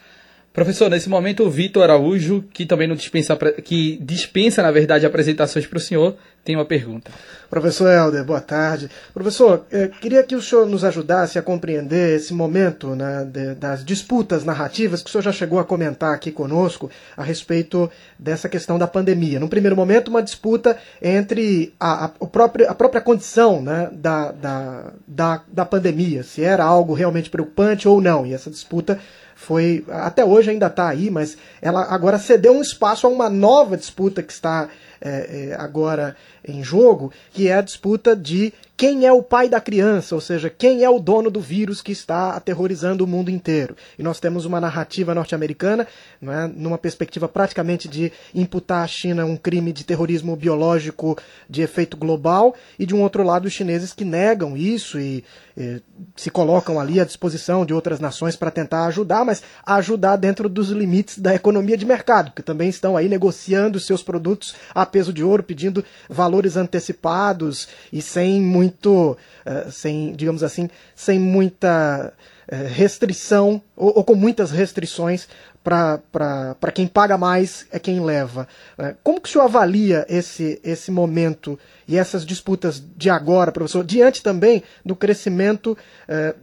Professor, 0.54 0.88
nesse 0.88 1.10
momento 1.10 1.44
o 1.44 1.50
Vitor 1.50 1.82
Araújo, 1.82 2.44
que 2.54 2.64
também 2.64 2.88
não 2.88 2.96
dispensa, 2.96 3.36
que 3.36 3.98
dispensa, 4.00 4.62
na 4.62 4.70
verdade, 4.70 5.04
apresentações 5.04 5.66
para 5.66 5.78
o 5.78 5.82
senhor, 5.82 6.16
tem 6.46 6.56
uma 6.56 6.64
pergunta. 6.64 7.10
Professor 7.50 7.88
Helder, 7.90 8.24
boa 8.24 8.40
tarde. 8.40 8.88
Professor, 9.16 9.66
eh, 9.72 9.90
queria 10.00 10.22
que 10.22 10.36
o 10.36 10.42
senhor 10.42 10.68
nos 10.68 10.84
ajudasse 10.84 11.40
a 11.40 11.42
compreender 11.42 12.18
esse 12.18 12.36
momento 12.36 12.96
né, 12.96 13.26
de, 13.26 13.56
das 13.56 13.84
disputas 13.84 14.44
narrativas 14.44 15.02
que 15.02 15.10
o 15.10 15.12
senhor 15.12 15.24
já 15.24 15.32
chegou 15.32 15.58
a 15.58 15.64
comentar 15.64 16.14
aqui 16.14 16.32
conosco 16.32 16.88
a 17.18 17.24
respeito 17.24 17.90
dessa 18.20 18.48
questão 18.48 18.78
da 18.78 18.86
pandemia. 18.86 19.40
No 19.40 19.50
primeiro 19.50 19.76
momento, 19.76 20.10
uma 20.10 20.22
disputa 20.22 20.78
entre 21.02 21.74
a, 21.80 22.06
a, 22.06 22.12
o 22.20 22.28
próprio, 22.28 22.70
a 22.70 22.76
própria 22.76 23.02
condição 23.02 23.60
né, 23.60 23.90
da, 23.92 24.32
da, 24.32 24.94
da, 25.08 25.44
da 25.48 25.66
pandemia, 25.66 26.22
se 26.22 26.44
era 26.44 26.64
algo 26.64 26.94
realmente 26.94 27.30
preocupante 27.30 27.88
ou 27.88 28.00
não. 28.00 28.24
E 28.26 28.34
essa 28.34 28.52
disputa 28.52 29.00
foi 29.36 29.86
até 29.90 30.24
hoje 30.24 30.52
ainda 30.52 30.68
está 30.68 30.88
aí, 30.88 31.10
mas 31.10 31.38
ela 31.62 31.84
agora 31.84 32.18
cedeu 32.20 32.54
um 32.54 32.62
espaço 32.62 33.08
a 33.08 33.10
uma 33.10 33.30
nova 33.30 33.76
disputa 33.78 34.24
que 34.24 34.32
está 34.34 34.70
é, 35.04 35.50
é, 35.50 35.56
agora 35.60 36.16
em 36.48 36.64
jogo, 36.64 37.12
que 37.32 37.50
é 37.50 37.56
a 37.56 37.62
disputa 37.62 38.16
de 38.16 38.54
quem 38.76 39.06
é 39.06 39.12
o 39.12 39.22
pai 39.22 39.48
da 39.48 39.62
criança, 39.62 40.16
ou 40.16 40.22
seja, 40.22 40.50
quem 40.50 40.84
é 40.84 40.90
o 40.90 41.00
dono 41.00 41.30
do 41.30 41.40
vírus 41.40 41.82
que 41.82 41.92
está 41.92 42.32
aterrorizando 42.32 43.04
o 43.04 43.08
mundo 43.08 43.30
inteiro. 43.30 43.78
E 44.00 44.04
nós 44.04 44.20
temos 44.20 44.46
uma 44.46 44.60
narrativa 44.60 45.14
norte-americana, 45.14 45.88
é, 46.22 46.48
numa 46.48 46.78
perspectiva 46.78 47.28
praticamente 47.28 47.88
de 47.88 48.12
imputar 48.34 48.84
à 48.84 48.88
China 48.88 49.26
um 49.26 49.38
crime 49.38 49.72
de 49.72 49.84
terrorismo 49.84 50.36
biológico 50.36 51.18
de 51.50 51.62
efeito 51.62 51.96
global, 51.96 52.56
e 52.80 52.86
de 52.86 52.96
um 52.96 53.02
outro 53.02 53.24
lado 53.24 53.46
os 53.46 53.54
chineses 53.54 53.94
que 53.94 54.04
negam 54.04 54.58
isso 54.58 55.00
e, 55.00 55.24
e 55.56 55.82
se 56.16 56.30
colocam 56.30 56.80
ali 56.80 57.00
à 57.00 57.06
disposição 57.06 57.66
de 57.66 57.74
outras 57.74 58.00
nações 58.00 58.36
para 58.36 58.52
tentar 58.52 58.86
ajudar, 58.86 59.24
mas 59.24 59.44
ajudar 59.66 60.16
dentro 60.16 60.50
dos 60.50 60.70
limites 60.70 61.20
da 61.20 61.36
economia 61.36 61.78
de 61.78 61.86
mercado, 61.86 62.32
que 62.36 62.42
também 62.42 62.70
estão 62.70 62.98
aí 62.98 63.08
negociando 63.08 63.80
seus 63.80 64.02
produtos 64.02 64.56
a 64.74 64.86
peso 64.94 65.12
de 65.12 65.24
ouro, 65.24 65.42
pedindo 65.42 65.84
valores 66.08 66.56
antecipados 66.56 67.68
e 67.92 68.00
sem 68.00 68.40
muito, 68.40 69.18
uh, 69.44 69.72
sem, 69.72 70.14
digamos 70.14 70.44
assim, 70.44 70.70
sem 70.96 71.20
muita 71.20 72.14
uh, 72.14 72.56
restrição, 72.72 73.60
ou, 73.76 73.98
ou, 73.98 74.04
com 74.04 74.14
muitas 74.14 74.52
restrições 74.52 75.28
para 75.64 76.72
quem 76.72 76.86
paga 76.86 77.18
mais 77.18 77.66
é 77.72 77.80
quem 77.80 78.00
leva. 78.00 78.48
Uh, 78.78 78.96
como 79.04 79.20
que 79.20 79.28
o 79.30 79.32
senhor 79.32 79.46
avalia 79.46 80.06
esse, 80.08 80.62
esse 80.64 80.92
momento 80.92 81.58
e 81.88 81.98
essas 81.98 82.24
disputas 82.24 82.84
de 82.96 83.10
agora, 83.10 83.52
professor, 83.52 83.84
diante 83.84 84.22
também 84.22 84.62
do 84.86 84.96
crescimento 84.96 85.76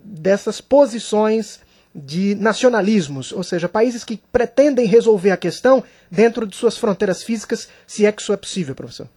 dessas 0.05 0.61
posições 0.61 1.61
de 1.95 2.35
nacionalismos, 2.37 3.33
ou 3.33 3.43
seja, 3.43 3.69
países 3.69 4.05
que 4.05 4.17
pretendem 4.33 4.87
resolver 4.87 5.31
a 5.31 5.37
questão 5.37 5.83
dentro 6.11 6.47
de 6.47 6.55
suas 6.55 6.79
fronteiras 6.79 7.23
físicas, 7.23 7.69
se 7.87 8.07
é 8.07 8.13
que 8.13 8.23
isso 8.23 8.33
é 8.33 8.37
possível, 8.37 8.75
professor. 8.75 9.09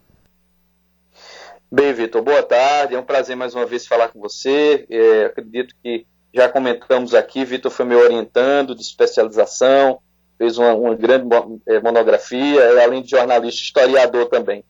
Bem, 1.70 1.92
Vitor, 1.92 2.22
boa 2.22 2.42
tarde. 2.42 2.94
É 2.94 2.98
um 2.98 3.04
prazer 3.04 3.36
mais 3.36 3.54
uma 3.54 3.66
vez 3.66 3.86
falar 3.86 4.08
com 4.08 4.20
você. 4.20 4.86
É, 4.88 5.24
acredito 5.24 5.74
que 5.82 6.06
já 6.32 6.48
comentamos 6.48 7.14
aqui, 7.14 7.44
Vitor 7.44 7.70
foi 7.70 7.84
me 7.84 7.94
orientando 7.94 8.74
de 8.74 8.82
especialização, 8.82 10.00
fez 10.36 10.58
uma, 10.58 10.74
uma 10.74 10.94
grande 10.94 11.26
é, 11.66 11.80
monografia, 11.80 12.60
é, 12.60 12.84
além 12.84 13.02
de 13.02 13.10
jornalista, 13.10 13.60
historiador 13.60 14.26
também. 14.26 14.64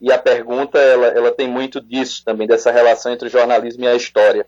E 0.00 0.10
a 0.12 0.18
pergunta, 0.18 0.78
ela, 0.78 1.08
ela 1.08 1.30
tem 1.30 1.48
muito 1.48 1.80
disso 1.80 2.22
também, 2.24 2.46
dessa 2.46 2.70
relação 2.70 3.12
entre 3.12 3.28
o 3.28 3.30
jornalismo 3.30 3.84
e 3.84 3.88
a 3.88 3.94
história. 3.94 4.46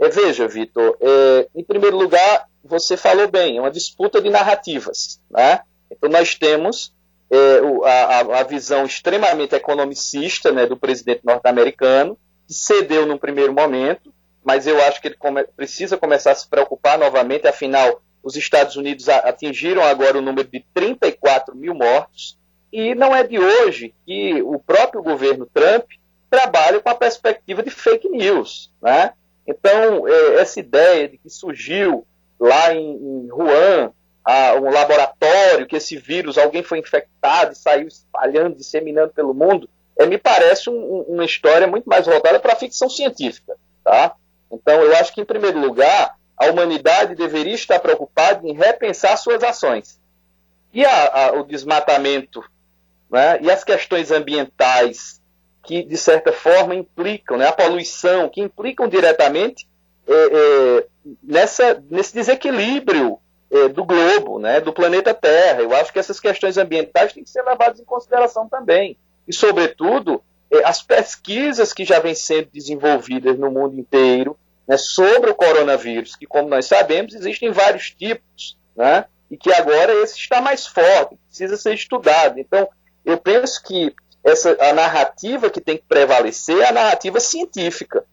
É, 0.00 0.08
veja, 0.08 0.46
Vitor, 0.46 0.96
é, 1.00 1.48
em 1.54 1.64
primeiro 1.64 1.96
lugar, 1.96 2.46
você 2.62 2.96
falou 2.96 3.28
bem, 3.28 3.56
é 3.56 3.60
uma 3.60 3.70
disputa 3.70 4.20
de 4.22 4.30
narrativas. 4.30 5.20
Né? 5.30 5.60
Então, 5.90 6.08
nós 6.08 6.34
temos 6.34 6.94
é, 7.30 7.60
a, 7.84 8.40
a, 8.40 8.42
visão 8.44 8.84
extremamente 8.84 9.54
economicista 9.54 10.52
né, 10.52 10.66
do 10.66 10.76
presidente 10.76 11.22
norte-americano, 11.24 12.16
que 12.46 12.54
cedeu 12.54 13.06
num 13.06 13.18
primeiro 13.18 13.52
momento, 13.52 14.12
mas 14.44 14.66
eu 14.66 14.80
acho 14.84 15.00
que 15.00 15.08
ele 15.08 15.16
come, 15.16 15.44
precisa 15.44 15.96
começar 15.96 16.30
a 16.30 16.34
se 16.34 16.48
preocupar 16.48 16.98
novamente, 16.98 17.46
afinal, 17.46 18.00
os 18.22 18.36
Estados 18.36 18.76
Unidos 18.76 19.08
atingiram 19.08 19.82
agora 19.82 20.18
o 20.18 20.22
número 20.22 20.48
de 20.48 20.64
34 20.74 21.56
mil 21.56 21.74
mortos, 21.74 22.38
e 22.72 22.94
não 22.94 23.14
é 23.14 23.24
de 23.24 23.38
hoje 23.38 23.94
que 24.06 24.42
o 24.42 24.58
próprio 24.58 25.02
governo 25.02 25.46
Trump 25.52 25.84
trabalha 26.30 26.80
com 26.80 26.88
a 26.88 26.94
perspectiva 26.94 27.62
de 27.62 27.70
fake 27.70 28.08
news. 28.08 28.70
Né? 28.82 29.12
Então, 29.48 30.06
é, 30.06 30.34
essa 30.34 30.60
ideia 30.60 31.08
de 31.08 31.16
que 31.16 31.30
surgiu 31.30 32.06
lá 32.38 32.74
em, 32.74 32.96
em 32.96 33.32
Wuhan 33.32 33.92
um 34.60 34.70
laboratório, 34.70 35.66
que 35.66 35.76
esse 35.76 35.96
vírus, 35.96 36.36
alguém 36.36 36.62
foi 36.62 36.78
infectado 36.78 37.52
e 37.52 37.56
saiu 37.56 37.88
espalhando, 37.88 38.56
disseminando 38.56 39.10
pelo 39.14 39.32
mundo, 39.32 39.70
é, 39.96 40.04
me 40.04 40.18
parece 40.18 40.68
um, 40.68 41.00
uma 41.08 41.24
história 41.24 41.66
muito 41.66 41.88
mais 41.88 42.04
voltada 42.04 42.38
para 42.38 42.52
a 42.52 42.56
ficção 42.56 42.90
científica. 42.90 43.56
Tá? 43.82 44.14
Então, 44.52 44.82
eu 44.82 44.94
acho 44.96 45.14
que, 45.14 45.22
em 45.22 45.24
primeiro 45.24 45.58
lugar, 45.58 46.14
a 46.36 46.46
humanidade 46.46 47.14
deveria 47.14 47.54
estar 47.54 47.80
preocupada 47.80 48.46
em 48.46 48.52
repensar 48.52 49.16
suas 49.16 49.42
ações. 49.42 49.98
E 50.74 50.84
a, 50.84 51.28
a, 51.28 51.32
o 51.32 51.44
desmatamento 51.44 52.44
né, 53.10 53.38
e 53.40 53.50
as 53.50 53.64
questões 53.64 54.10
ambientais 54.10 55.17
que, 55.68 55.82
de 55.82 55.98
certa 55.98 56.32
forma, 56.32 56.74
implicam, 56.74 57.36
né, 57.36 57.46
a 57.46 57.52
poluição, 57.52 58.26
que 58.30 58.40
implicam 58.40 58.88
diretamente 58.88 59.68
é, 60.06 60.14
é, 60.14 60.86
nessa, 61.22 61.84
nesse 61.90 62.14
desequilíbrio 62.14 63.18
eh, 63.50 63.68
do 63.68 63.84
globo, 63.84 64.38
né, 64.38 64.62
do 64.62 64.72
planeta 64.72 65.12
Terra. 65.12 65.60
Eu 65.60 65.74
acho 65.76 65.92
que 65.92 65.98
essas 65.98 66.18
questões 66.18 66.56
ambientais 66.56 67.12
têm 67.12 67.22
que 67.22 67.28
ser 67.28 67.42
levadas 67.42 67.78
em 67.78 67.84
consideração 67.84 68.48
também. 68.48 68.96
E, 69.26 69.34
sobretudo, 69.34 70.22
eh, 70.50 70.62
as 70.64 70.82
pesquisas 70.82 71.74
que 71.74 71.84
já 71.84 72.00
vêm 72.00 72.14
sendo 72.14 72.48
desenvolvidas 72.50 73.38
no 73.38 73.50
mundo 73.50 73.78
inteiro 73.78 74.38
né, 74.66 74.78
sobre 74.78 75.28
o 75.28 75.34
coronavírus, 75.34 76.16
que, 76.16 76.24
como 76.24 76.48
nós 76.48 76.64
sabemos, 76.64 77.14
existem 77.14 77.50
vários 77.50 77.90
tipos, 77.90 78.56
né, 78.74 79.04
e 79.30 79.36
que 79.36 79.52
agora 79.52 79.92
esse 80.02 80.16
está 80.16 80.40
mais 80.40 80.66
forte, 80.66 81.18
precisa 81.28 81.58
ser 81.58 81.74
estudado. 81.74 82.40
Então, 82.40 82.66
eu 83.04 83.18
penso 83.18 83.62
que 83.62 83.94
essa, 84.28 84.56
a 84.60 84.72
narrativa 84.72 85.50
que 85.50 85.60
tem 85.60 85.76
que 85.76 85.84
prevalecer 85.88 86.58
é 86.58 86.68
a 86.68 86.72
narrativa 86.72 87.20
científica. 87.20 88.04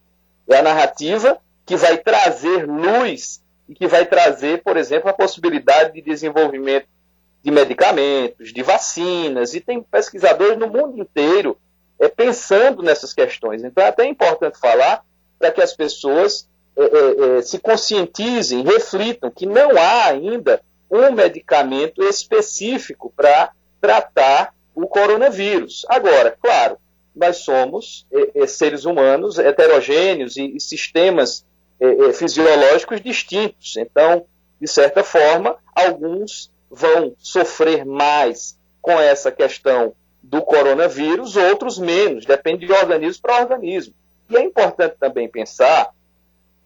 É 0.47 0.57
a 0.57 0.63
narrativa 0.63 1.37
que 1.65 1.75
vai 1.75 1.97
trazer 1.97 2.65
luz 2.65 3.41
e 3.67 3.73
que 3.73 3.87
vai 3.87 4.05
trazer, 4.05 4.61
por 4.61 4.77
exemplo, 4.77 5.09
a 5.09 5.13
possibilidade 5.13 5.93
de 5.93 6.01
desenvolvimento 6.01 6.87
de 7.43 7.51
medicamentos, 7.51 8.51
de 8.51 8.63
vacinas, 8.63 9.53
e 9.53 9.61
tem 9.61 9.81
pesquisadores 9.81 10.57
no 10.57 10.67
mundo 10.67 10.99
inteiro 10.99 11.57
é, 11.99 12.07
pensando 12.07 12.81
nessas 12.81 13.13
questões. 13.13 13.63
Então 13.63 13.83
é 13.83 13.87
até 13.87 14.05
importante 14.05 14.59
falar 14.59 15.03
para 15.37 15.51
que 15.51 15.61
as 15.61 15.73
pessoas 15.73 16.47
é, 16.75 16.81
é, 16.81 17.37
é, 17.37 17.41
se 17.41 17.59
conscientizem, 17.59 18.63
reflitam 18.63 19.29
que 19.29 19.45
não 19.45 19.77
há 19.77 20.05
ainda 20.05 20.61
um 20.89 21.11
medicamento 21.11 22.03
específico 22.03 23.13
para 23.15 23.51
tratar 23.79 24.54
o 24.75 24.87
coronavírus. 24.87 25.85
Agora, 25.89 26.37
claro, 26.39 26.77
nós 27.15 27.37
somos 27.37 28.05
é, 28.11 28.43
é, 28.43 28.47
seres 28.47 28.85
humanos 28.85 29.39
heterogêneos 29.39 30.37
e, 30.37 30.55
e 30.55 30.59
sistemas 30.59 31.45
fisiológicos 32.13 33.01
distintos. 33.01 33.75
Então, 33.75 34.25
de 34.61 34.67
certa 34.67 35.03
forma, 35.03 35.57
alguns 35.75 36.49
vão 36.71 37.13
sofrer 37.19 37.85
mais 37.85 38.57
com 38.81 38.99
essa 38.99 39.31
questão 39.31 39.93
do 40.21 40.41
coronavírus, 40.41 41.35
outros 41.35 41.77
menos, 41.77 42.25
depende 42.25 42.65
de 42.65 42.71
organismo 42.71 43.21
para 43.21 43.41
organismo. 43.41 43.93
E 44.29 44.35
é 44.35 44.43
importante 44.43 44.95
também 44.99 45.29
pensar, 45.29 45.91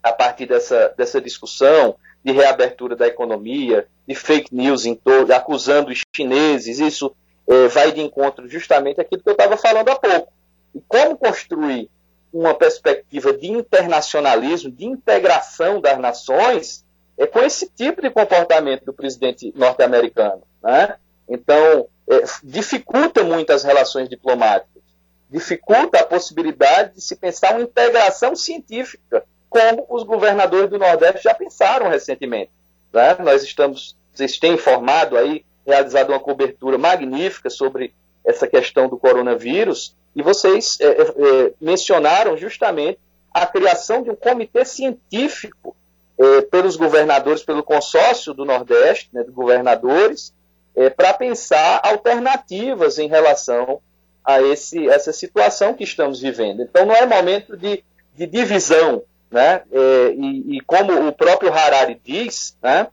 a 0.01 0.11
partir 0.13 0.45
dessa, 0.45 0.93
dessa 0.97 1.19
discussão 1.19 1.95
de 2.23 2.31
reabertura 2.31 2.95
da 2.95 3.07
economia, 3.07 3.87
de 4.07 4.15
fake 4.15 4.53
news 4.53 4.85
em 4.85 4.95
todo, 4.95 5.31
acusando 5.31 5.91
os 5.91 6.01
chineses, 6.15 6.79
isso 6.79 7.13
é, 7.49 7.67
vai 7.67 7.91
de 7.91 7.99
encontro 7.99 8.47
justamente 8.47 9.01
aquilo 9.01 9.23
que 9.23 9.29
eu 9.29 9.33
estava 9.33 9.57
falando 9.57 9.89
há 9.89 9.95
pouco. 9.95 10.31
E 10.75 10.79
como 10.87 11.17
construir 11.17 11.89
uma 12.31 12.53
perspectiva 12.53 13.33
de 13.33 13.47
internacionalismo, 13.47 14.71
de 14.71 14.85
integração 14.85 15.81
das 15.81 15.97
nações, 15.97 16.85
é 17.17 17.25
com 17.25 17.39
esse 17.39 17.67
tipo 17.67 18.03
de 18.03 18.11
comportamento 18.11 18.85
do 18.85 18.93
presidente 18.93 19.51
norte-americano. 19.55 20.43
Né? 20.61 20.95
Então, 21.27 21.87
é, 22.07 22.23
dificulta 22.43 23.23
muito 23.23 23.51
as 23.51 23.63
relações 23.63 24.07
diplomáticas, 24.07 24.83
dificulta 25.27 25.99
a 25.99 26.05
possibilidade 26.05 26.95
de 26.95 27.01
se 27.01 27.15
pensar 27.15 27.53
uma 27.53 27.63
integração 27.63 28.35
científica, 28.35 29.23
como 29.49 29.87
os 29.89 30.03
governadores 30.03 30.69
do 30.69 30.77
Nordeste 30.77 31.23
já 31.23 31.33
pensaram 31.33 31.89
recentemente. 31.89 32.51
Né? 32.93 33.17
Nós 33.19 33.41
estamos, 33.41 33.97
vocês 34.13 34.37
têm 34.37 34.53
informado 34.53 35.17
aí, 35.17 35.43
realizado 35.69 36.09
uma 36.09 36.19
cobertura 36.19 36.77
magnífica 36.77 37.49
sobre 37.49 37.93
essa 38.25 38.47
questão 38.47 38.87
do 38.87 38.97
coronavírus, 38.97 39.95
e 40.15 40.21
vocês 40.21 40.77
é, 40.81 40.85
é, 40.85 41.01
é 41.01 41.53
mencionaram 41.61 42.35
justamente 42.37 42.99
a 43.33 43.45
criação 43.45 44.01
de 44.03 44.09
um 44.09 44.15
comitê 44.15 44.65
científico 44.65 45.75
é, 46.17 46.41
pelos 46.41 46.75
governadores, 46.75 47.43
pelo 47.43 47.63
consórcio 47.63 48.33
do 48.33 48.43
Nordeste, 48.43 49.09
né, 49.13 49.23
de 49.23 49.31
governadores, 49.31 50.33
é, 50.75 50.89
para 50.89 51.13
pensar 51.13 51.79
alternativas 51.83 52.99
em 52.99 53.07
relação 53.07 53.79
a 54.23 54.41
esse, 54.41 54.87
essa 54.89 55.13
situação 55.13 55.73
que 55.73 55.83
estamos 55.83 56.19
vivendo. 56.19 56.61
Então, 56.61 56.85
não 56.85 56.93
é 56.93 57.05
momento 57.05 57.55
de, 57.55 57.83
de 58.15 58.27
divisão, 58.27 59.01
né? 59.31 59.61
É, 59.71 60.13
e, 60.13 60.57
e, 60.57 60.61
como 60.61 61.07
o 61.07 61.11
próprio 61.13 61.53
Harari 61.53 61.99
diz, 62.03 62.57
né, 62.61 62.87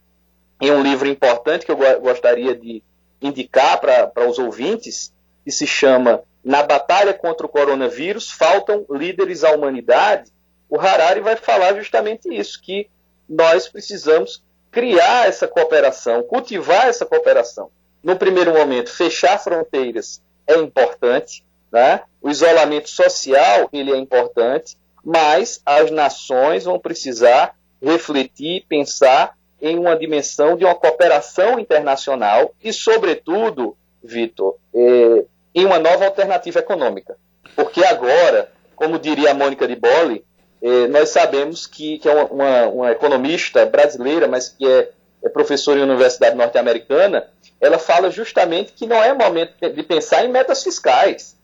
em 0.61 0.71
um 0.71 0.83
livro 0.83 1.09
importante 1.09 1.67
que 1.67 1.73
eu 1.73 1.79
gostaria 2.01 2.55
de 2.55 2.83
indicar 3.21 3.81
para 3.81 4.29
os 4.29 4.39
ouvintes, 4.39 5.13
que 5.45 5.51
se 5.51 5.67
chama 5.67 6.23
Na 6.45 6.63
Batalha 6.63 7.13
contra 7.13 7.47
o 7.47 7.49
Coronavírus, 7.49 8.31
Faltam 8.31 8.85
Líderes 8.91 9.45
à 9.45 9.53
Humanidade, 9.53 10.31
o 10.69 10.79
Harari 10.81 11.21
vai 11.21 11.37
falar 11.37 11.75
justamente 11.75 12.29
isso, 12.35 12.61
que 12.61 12.89
nós 13.29 13.69
precisamos 13.69 14.43
criar 14.71 15.28
essa 15.28 15.47
cooperação, 15.47 16.23
cultivar 16.23 16.89
essa 16.89 17.07
cooperação. 17.07 17.71
No 18.02 18.17
primeiro 18.17 18.52
momento, 18.52 18.91
fechar 18.91 19.39
fronteiras 19.39 20.23
é 20.47 20.54
importante, 20.57 21.45
né? 21.73 22.02
o 22.21 22.30
isolamento 22.30 22.89
social 22.89 23.69
ele 23.73 23.93
é 23.93 23.97
importante, 23.97 24.76
mas 25.04 25.61
as 25.65 25.91
nações 25.91 26.65
vão 26.65 26.78
precisar 26.78 27.54
refletir, 27.83 28.65
pensar 28.69 29.36
em 29.60 29.78
uma 29.78 29.97
dimensão 29.97 30.56
de 30.56 30.64
uma 30.64 30.75
cooperação 30.75 31.58
internacional 31.58 32.54
e, 32.62 32.73
sobretudo, 32.73 33.76
Vitor, 34.02 34.56
é, 34.75 35.25
em 35.54 35.64
uma 35.64 35.78
nova 35.78 36.04
alternativa 36.04 36.58
econômica. 36.58 37.16
Porque 37.54 37.84
agora, 37.84 38.52
como 38.75 38.99
diria 38.99 39.30
a 39.30 39.34
Mônica 39.34 39.66
de 39.66 39.76
Bolle, 39.76 40.25
é, 40.62 40.86
nós 40.88 41.10
sabemos 41.10 41.66
que, 41.66 41.99
que 41.99 42.08
é 42.08 42.12
uma, 42.12 42.25
uma, 42.26 42.66
uma, 42.66 42.92
economista 42.92 43.64
brasileira, 43.64 44.26
mas 44.26 44.49
que 44.49 44.66
é, 44.66 44.90
é 45.23 45.28
professora 45.28 45.78
em 45.78 45.82
universidade 45.82 46.36
norte-americana, 46.36 47.28
ela 47.60 47.78
fala 47.78 48.10
justamente 48.10 48.73
que 48.73 48.86
não 48.86 49.02
é 49.02 49.12
momento 49.12 49.54
de 49.71 49.82
pensar 49.82 50.25
em 50.25 50.28
metas 50.28 50.62
fiscais. 50.62 51.36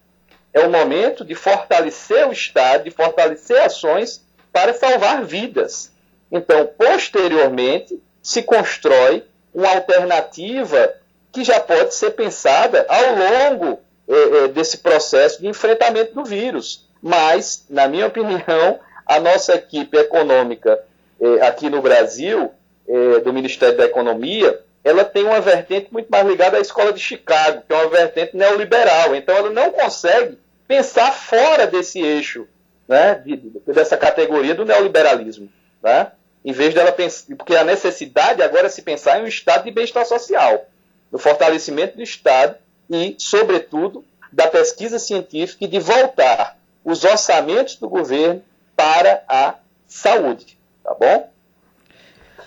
É 0.53 0.61
o 0.61 0.71
momento 0.71 1.25
de 1.25 1.35
fortalecer 1.35 2.27
o 2.29 2.33
Estado, 2.33 2.85
de 2.85 2.91
fortalecer 2.91 3.59
ações 3.63 4.23
para 4.53 4.75
salvar 4.75 5.25
vidas. 5.25 5.92
Então, 6.33 6.67
posteriormente, 6.67 8.03
se 8.23 8.43
constrói 8.43 9.23
uma 9.55 9.69
alternativa 9.69 10.95
que 11.31 11.45
já 11.45 11.61
pode 11.61 11.95
ser 11.95 12.13
pensada 12.13 12.87
ao 12.89 13.15
longo 13.15 13.81
é, 14.09 14.15
é, 14.45 14.49
desse 14.49 14.79
processo 14.79 15.43
de 15.43 15.47
enfrentamento 15.47 16.15
do 16.15 16.25
vírus. 16.25 16.89
Mas, 17.03 17.67
na 17.69 17.87
minha 17.87 18.07
opinião, 18.09 18.81
a 19.07 19.21
nossa 19.21 19.55
equipe 19.55 19.99
econômica 19.99 20.83
é, 21.21 21.47
aqui 21.47 21.69
no 21.69 21.83
Brasil, 21.83 22.51
é, 22.89 23.21
do 23.21 23.33
Ministério 23.33 23.77
da 23.77 23.85
Economia, 23.85 24.59
ela 24.83 25.05
tem 25.05 25.25
uma 25.25 25.41
vertente 25.41 25.89
muito 25.93 26.09
mais 26.09 26.27
ligada 26.27 26.57
à 26.57 26.61
escola 26.61 26.93
de 26.93 26.99
Chicago, 26.99 27.63
que 27.67 27.75
é 27.75 27.77
uma 27.77 27.91
vertente 27.91 28.37
neoliberal. 28.37 29.15
Então, 29.15 29.37
ela 29.37 29.51
não 29.51 29.71
consegue 29.71 30.39
pensar 30.67 31.13
fora 31.13 31.67
desse 31.67 32.01
eixo, 32.01 32.49
né, 32.89 33.15
de, 33.25 33.37
dessa 33.67 33.97
categoria 33.97 34.55
do 34.55 34.65
neoliberalismo. 34.65 35.49
Né? 35.83 36.11
Em 36.45 36.53
vez 36.53 36.75
dela 36.75 36.93
pensar. 36.93 37.35
Porque 37.37 37.55
a 37.55 37.65
necessidade 37.65 38.43
agora 38.43 38.67
é 38.67 38.71
se 38.71 38.83
pensar 38.83 39.19
em 39.19 39.25
um 39.25 39.29
estado 39.29 39.65
de 39.65 39.71
bem-estar 39.71 40.05
social, 40.05 40.67
no 41.11 41.19
fortalecimento 41.19 41.97
do 41.97 42.03
Estado 42.03 42.57
e, 42.91 43.15
sobretudo, 43.19 44.05
da 44.33 44.47
pesquisa 44.49 44.99
científica 44.99 45.65
e 45.65 45.69
de 45.69 45.79
voltar 45.79 46.59
os 46.85 47.05
orçamentos 47.05 47.77
do 47.77 47.89
governo 47.89 48.43
para 48.75 49.23
a 49.29 49.55
saúde. 49.87 50.59
Tá 50.83 50.95
bom? 50.95 51.31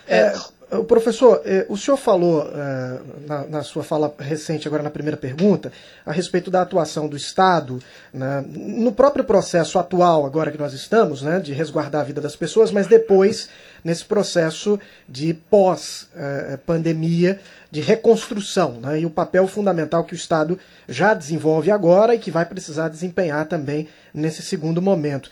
É, 0.07 0.33
professor, 0.87 1.41
eh, 1.45 1.65
o 1.69 1.77
senhor 1.77 1.97
falou 1.97 2.49
eh, 2.53 2.99
na, 3.49 3.63
sua 3.63 3.83
fala 3.83 4.13
recente, 4.19 4.67
agora 4.67 4.81
na 4.81 4.89
primeira 4.89 5.17
pergunta, 5.17 5.71
a 6.05 6.11
respeito 6.11 6.49
da 6.49 6.61
atuação 6.61 7.07
do 7.07 7.15
Estado 7.15 7.79
né, 8.13 8.43
no 8.47 8.91
próprio 8.91 9.23
processo 9.23 9.77
atual, 9.77 10.25
agora 10.25 10.51
que 10.51 10.57
nós 10.57 10.73
estamos, 10.73 11.21
né, 11.21 11.39
de 11.39 11.53
resguardar 11.53 12.01
a 12.01 12.05
vida 12.05 12.19
das 12.19 12.35
pessoas, 12.35 12.71
mas 12.71 12.87
depois 12.87 13.49
nesse 13.83 14.03
processo 14.03 14.79
de 15.07 15.33
pós-pandemia, 15.33 17.39
de 17.69 17.81
reconstrução, 17.81 18.79
né, 18.81 19.01
e 19.01 19.05
o 19.05 19.11
papel 19.11 19.47
fundamental 19.47 20.03
que 20.03 20.13
o 20.13 20.15
Estado 20.15 20.57
já 20.89 21.13
desenvolve 21.13 21.69
agora 21.69 22.15
e 22.15 22.19
que 22.19 22.31
vai 22.31 22.45
precisar 22.45 22.89
desempenhar 22.89 23.47
também 23.47 23.87
nesse 24.13 24.41
segundo 24.41 24.81
momento. 24.81 25.29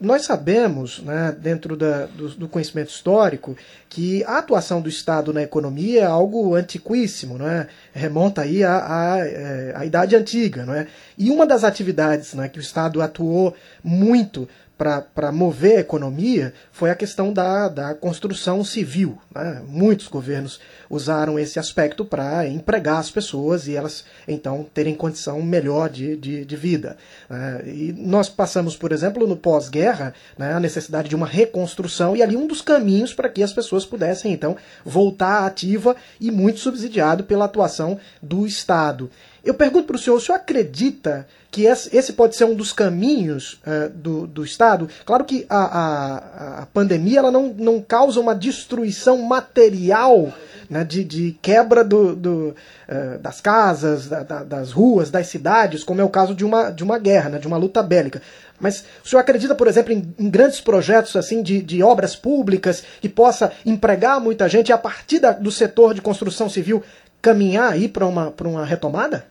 Eh, 0.00 0.06
nós 0.06 0.22
sabemos, 0.22 1.00
né, 1.00 1.34
dentro 1.38 1.76
da, 1.76 2.06
do, 2.06 2.28
do, 2.30 2.48
conhecimento 2.48 2.88
histórico, 2.88 3.56
que 3.88 4.24
a 4.24 4.38
atuação 4.38 4.80
do 4.80 4.88
Estado 4.88 5.32
na 5.32 5.42
economia 5.42 6.02
é 6.02 6.06
algo 6.06 6.54
antiquíssimo, 6.54 7.38
né, 7.38 7.68
remonta 7.92 8.42
aí 8.42 8.64
à, 8.64 8.78
à, 8.78 9.18
é, 9.18 9.72
à 9.74 9.84
Idade 9.84 10.16
Antiga. 10.16 10.64
Né, 10.64 10.86
e 11.18 11.30
uma 11.30 11.46
das 11.46 11.64
atividades 11.64 12.34
né, 12.34 12.48
que 12.48 12.58
o 12.58 12.62
Estado 12.62 13.02
atuou 13.02 13.54
muito 13.82 14.48
para 14.80 15.30
mover 15.30 15.76
a 15.76 15.80
economia 15.80 16.54
foi 16.72 16.90
a 16.90 16.94
questão 16.94 17.34
da, 17.34 17.68
da 17.68 17.94
construção 17.94 18.64
civil. 18.64 19.18
Né? 19.34 19.62
Muitos 19.68 20.08
governos 20.08 20.58
usaram 20.88 21.38
esse 21.38 21.58
aspecto 21.58 22.02
para 22.02 22.48
empregar 22.48 22.96
as 22.96 23.10
pessoas 23.10 23.68
e 23.68 23.76
elas 23.76 24.06
então 24.26 24.66
terem 24.72 24.94
condição 24.94 25.42
melhor 25.42 25.90
de, 25.90 26.16
de, 26.16 26.46
de 26.46 26.56
vida. 26.56 26.96
Né? 27.28 27.62
E 27.66 27.94
nós 27.94 28.30
passamos, 28.30 28.74
por 28.74 28.90
exemplo, 28.90 29.26
no 29.26 29.36
pós-guerra, 29.36 30.14
né, 30.38 30.54
a 30.54 30.60
necessidade 30.60 31.10
de 31.10 31.14
uma 31.14 31.26
reconstrução 31.26 32.16
e 32.16 32.22
ali 32.22 32.34
um 32.34 32.46
dos 32.46 32.62
caminhos 32.62 33.12
para 33.12 33.28
que 33.28 33.42
as 33.42 33.52
pessoas 33.52 33.84
pudessem 33.84 34.32
então 34.32 34.56
voltar 34.82 35.44
ativa 35.44 35.94
e 36.18 36.30
muito 36.30 36.58
subsidiado 36.58 37.24
pela 37.24 37.44
atuação 37.44 37.98
do 38.22 38.46
Estado. 38.46 39.10
Eu 39.44 39.54
pergunto 39.54 39.86
para 39.86 39.96
o 39.96 39.98
senhor, 39.98 40.16
o 40.16 40.20
senhor 40.20 40.36
acredita 40.36 41.26
que 41.50 41.64
esse 41.64 42.12
pode 42.12 42.36
ser 42.36 42.44
um 42.44 42.54
dos 42.54 42.72
caminhos 42.72 43.60
uh, 43.66 43.88
do, 43.92 44.26
do 44.26 44.44
Estado? 44.44 44.88
Claro 45.04 45.24
que 45.24 45.46
a, 45.48 45.56
a, 45.58 46.62
a 46.62 46.66
pandemia 46.66 47.18
ela 47.18 47.30
não, 47.30 47.48
não 47.48 47.82
causa 47.82 48.20
uma 48.20 48.34
destruição 48.34 49.18
material 49.18 50.32
né, 50.68 50.84
de, 50.84 51.02
de 51.02 51.36
quebra 51.42 51.82
do, 51.82 52.14
do 52.14 52.54
uh, 52.88 53.18
das 53.20 53.40
casas, 53.40 54.06
da, 54.06 54.22
da, 54.22 54.44
das 54.44 54.70
ruas, 54.70 55.10
das 55.10 55.26
cidades, 55.26 55.82
como 55.82 56.00
é 56.00 56.04
o 56.04 56.08
caso 56.08 56.34
de 56.34 56.44
uma, 56.44 56.70
de 56.70 56.84
uma 56.84 56.98
guerra, 56.98 57.30
né, 57.30 57.38
de 57.38 57.48
uma 57.48 57.56
luta 57.56 57.82
bélica. 57.82 58.22
Mas 58.60 58.84
o 59.02 59.08
senhor 59.08 59.20
acredita, 59.20 59.54
por 59.54 59.66
exemplo, 59.66 59.92
em, 59.92 60.14
em 60.18 60.30
grandes 60.30 60.60
projetos 60.60 61.16
assim 61.16 61.42
de, 61.42 61.62
de, 61.62 61.82
obras 61.82 62.14
públicas 62.14 62.84
que 63.00 63.08
possa 63.08 63.50
empregar 63.66 64.20
muita 64.20 64.48
gente 64.48 64.68
e 64.68 64.72
a 64.72 64.78
partir 64.78 65.18
da, 65.18 65.32
do 65.32 65.50
setor 65.50 65.94
de 65.94 66.02
construção 66.02 66.48
civil 66.48 66.82
caminhar 67.20 67.72
aí 67.72 67.88
para 67.88 68.06
uma, 68.06 68.32
uma 68.42 68.64
retomada? 68.64 69.26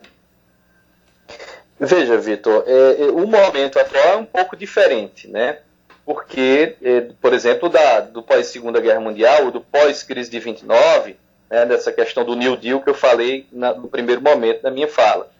Veja, 1.80 2.18
Vitor, 2.18 2.64
é, 2.68 3.04
é, 3.04 3.06
o 3.06 3.26
momento 3.26 3.80
atual 3.80 4.08
é 4.08 4.16
um 4.18 4.26
pouco 4.26 4.56
diferente, 4.56 5.28
né? 5.30 5.60
Porque, 6.06 6.76
é, 6.82 7.02
por 7.22 7.34
exemplo, 7.34 7.70
da, 7.70 8.02
do 8.02 8.22
pós-Segunda 8.22 8.82
Guerra 8.82 9.00
Mundial, 9.00 9.46
ou 9.46 9.52
do 9.52 9.62
pós-crise 9.62 10.30
de 10.30 10.40
29, 10.40 11.16
né, 11.50 11.66
dessa 11.66 11.92
questão 11.92 12.26
do 12.26 12.36
New 12.36 12.58
Deal 12.58 12.82
que 12.82 12.90
eu 12.90 12.94
falei 12.94 13.48
na, 13.52 13.74
no 13.74 13.88
primeiro 13.88 14.22
momento 14.22 14.62
da 14.62 14.72
minha 14.72 14.88
fala. 14.88 15.32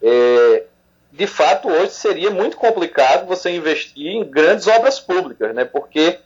É, 0.00 0.64
de 1.10 1.26
fato, 1.26 1.68
hoje 1.68 1.92
seria 1.92 2.30
muito 2.30 2.56
complicado 2.56 3.26
você 3.26 3.50
investir 3.50 4.06
em 4.06 4.24
grandes 4.24 4.66
obras 4.66 5.00
públicas, 5.00 5.54
né? 5.54 5.64
Porque 5.64 6.18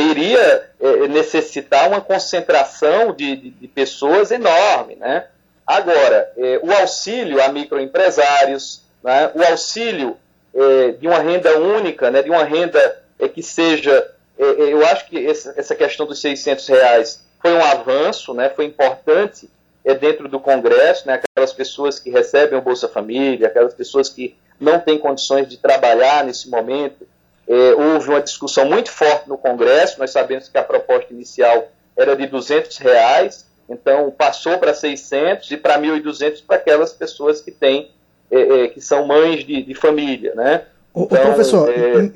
iria 0.00 0.70
é, 0.80 1.08
necessitar 1.08 1.88
uma 1.88 2.00
concentração 2.00 3.12
de, 3.14 3.36
de, 3.36 3.50
de, 3.50 3.68
pessoas 3.68 4.30
enorme, 4.30 4.96
né? 4.96 5.26
Agora, 5.66 6.32
é, 6.36 6.60
o 6.62 6.72
auxílio 6.72 7.42
a 7.42 7.48
microempresários, 7.48 8.82
né, 9.02 9.30
o 9.34 9.42
auxílio 9.44 10.16
é, 10.54 10.92
de 10.92 11.06
uma 11.06 11.18
renda 11.18 11.58
única, 11.58 12.10
né, 12.10 12.22
de 12.22 12.30
uma 12.30 12.44
renda 12.44 13.02
é, 13.18 13.28
que 13.28 13.42
seja. 13.42 14.10
É, 14.38 14.44
é 14.44 14.72
eu 14.72 14.84
acho 14.86 15.06
que 15.08 15.26
essa 15.26 15.74
questão 15.74 16.06
dos 16.06 16.20
600 16.20 16.66
reais 16.68 17.24
foi 17.40 17.52
um 17.52 17.62
avanço, 17.62 18.32
né, 18.34 18.48
foi 18.48 18.64
importante 18.64 19.48
é, 19.84 19.94
dentro 19.94 20.28
do 20.28 20.40
Congresso, 20.40 21.06
né, 21.06 21.20
aquelas 21.22 21.52
pessoas 21.52 21.98
que 21.98 22.10
recebem 22.10 22.58
o 22.58 22.62
Bolsa 22.62 22.88
Família, 22.88 23.48
aquelas 23.48 23.74
pessoas 23.74 24.08
que 24.08 24.36
não 24.60 24.78
têm 24.78 24.98
condições 24.98 25.48
de 25.48 25.56
trabalhar 25.56 26.24
nesse 26.24 26.48
momento. 26.48 27.06
É, 27.48 27.74
houve 27.74 28.08
uma 28.08 28.20
discussão 28.20 28.64
muito 28.64 28.90
forte 28.90 29.28
no 29.28 29.36
Congresso, 29.36 29.98
nós 29.98 30.10
sabemos 30.10 30.48
que 30.48 30.56
a 30.56 30.62
proposta 30.62 31.12
inicial 31.12 31.68
era 31.96 32.16
de 32.16 32.26
200 32.26 32.76
reais, 32.78 33.46
então 33.68 34.10
passou 34.10 34.58
para 34.58 34.72
600 34.72 35.50
e 35.50 35.56
para 35.56 35.78
1.200 35.78 36.44
para 36.46 36.56
aquelas 36.56 36.92
pessoas 36.92 37.40
que 37.40 37.50
têm 37.50 37.90
é, 38.30 38.64
é, 38.64 38.68
que 38.68 38.80
são 38.80 39.06
mães 39.06 39.44
de, 39.44 39.62
de 39.62 39.74
família, 39.74 40.34
né? 40.34 40.64
O, 40.94 41.04
então, 41.04 41.18
professor, 41.18 41.70
é, 41.70 42.10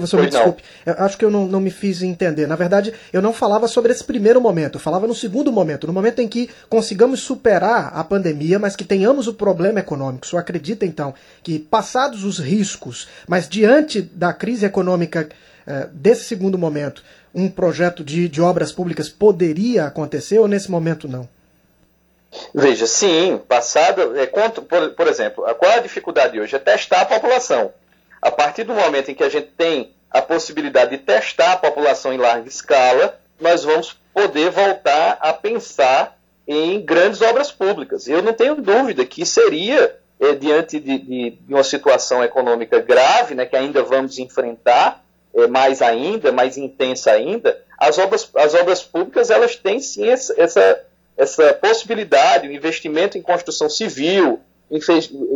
Professor, 0.00 0.20
me 0.20 0.28
desculpe. 0.28 0.62
Eu 0.84 0.94
acho 0.98 1.16
que 1.16 1.24
eu 1.24 1.30
não, 1.30 1.46
não 1.46 1.60
me 1.60 1.70
fiz 1.70 2.02
entender. 2.02 2.46
Na 2.46 2.56
verdade, 2.56 2.92
eu 3.12 3.22
não 3.22 3.32
falava 3.32 3.68
sobre 3.68 3.92
esse 3.92 4.04
primeiro 4.04 4.40
momento. 4.40 4.76
Eu 4.76 4.80
falava 4.80 5.06
no 5.06 5.14
segundo 5.14 5.52
momento. 5.52 5.86
No 5.86 5.92
momento 5.92 6.20
em 6.20 6.28
que 6.28 6.50
consigamos 6.68 7.20
superar 7.20 7.92
a 7.94 8.04
pandemia, 8.04 8.58
mas 8.58 8.76
que 8.76 8.84
tenhamos 8.84 9.26
o 9.26 9.34
problema 9.34 9.80
econômico. 9.80 10.24
O 10.24 10.28
senhor 10.28 10.40
acredita, 10.40 10.84
então, 10.84 11.14
que 11.42 11.58
passados 11.58 12.24
os 12.24 12.38
riscos, 12.38 13.08
mas 13.28 13.48
diante 13.48 14.02
da 14.02 14.32
crise 14.32 14.66
econômica 14.66 15.28
eh, 15.66 15.88
desse 15.92 16.24
segundo 16.24 16.58
momento, 16.58 17.02
um 17.34 17.48
projeto 17.48 18.04
de, 18.04 18.28
de 18.28 18.40
obras 18.40 18.70
públicas 18.70 19.08
poderia 19.08 19.86
acontecer 19.86 20.38
ou 20.38 20.46
nesse 20.46 20.70
momento 20.70 21.08
não? 21.08 21.28
Veja, 22.54 22.86
sim, 22.86 23.40
passada. 23.48 24.02
É, 24.20 24.26
por, 24.26 24.90
por 24.90 25.06
exemplo, 25.06 25.44
qual 25.54 25.70
é 25.70 25.78
a 25.78 25.82
dificuldade 25.82 26.38
hoje? 26.38 26.54
É 26.56 26.58
testar 26.58 27.02
a 27.02 27.06
população. 27.06 27.72
A 28.24 28.30
partir 28.30 28.64
do 28.64 28.72
momento 28.72 29.10
em 29.10 29.14
que 29.14 29.22
a 29.22 29.28
gente 29.28 29.48
tem 29.48 29.92
a 30.10 30.22
possibilidade 30.22 30.92
de 30.92 30.98
testar 31.04 31.52
a 31.52 31.56
população 31.58 32.10
em 32.10 32.16
larga 32.16 32.48
escala, 32.48 33.20
nós 33.38 33.64
vamos 33.64 34.00
poder 34.14 34.50
voltar 34.50 35.18
a 35.20 35.30
pensar 35.30 36.18
em 36.48 36.80
grandes 36.80 37.20
obras 37.20 37.52
públicas. 37.52 38.08
Eu 38.08 38.22
não 38.22 38.32
tenho 38.32 38.54
dúvida 38.54 39.04
que 39.04 39.26
seria, 39.26 39.94
é, 40.18 40.32
diante 40.32 40.80
de, 40.80 40.98
de, 41.00 41.30
de, 41.32 41.52
uma 41.52 41.62
situação 41.62 42.24
econômica 42.24 42.80
grave, 42.80 43.34
né, 43.34 43.44
que 43.44 43.56
ainda 43.56 43.82
vamos 43.82 44.18
enfrentar, 44.18 45.04
é, 45.34 45.46
mais 45.46 45.82
ainda, 45.82 46.32
mais 46.32 46.56
intensa 46.56 47.10
ainda, 47.10 47.60
as 47.76 47.98
obras, 47.98 48.30
as 48.36 48.54
obras 48.54 48.82
públicas 48.82 49.28
elas 49.28 49.54
têm 49.54 49.80
sim 49.80 50.08
essa, 50.08 50.80
essa 51.14 51.52
possibilidade, 51.52 52.48
o 52.48 52.52
investimento 52.52 53.18
em 53.18 53.22
construção 53.22 53.68
civil, 53.68 54.40
em, 54.70 54.78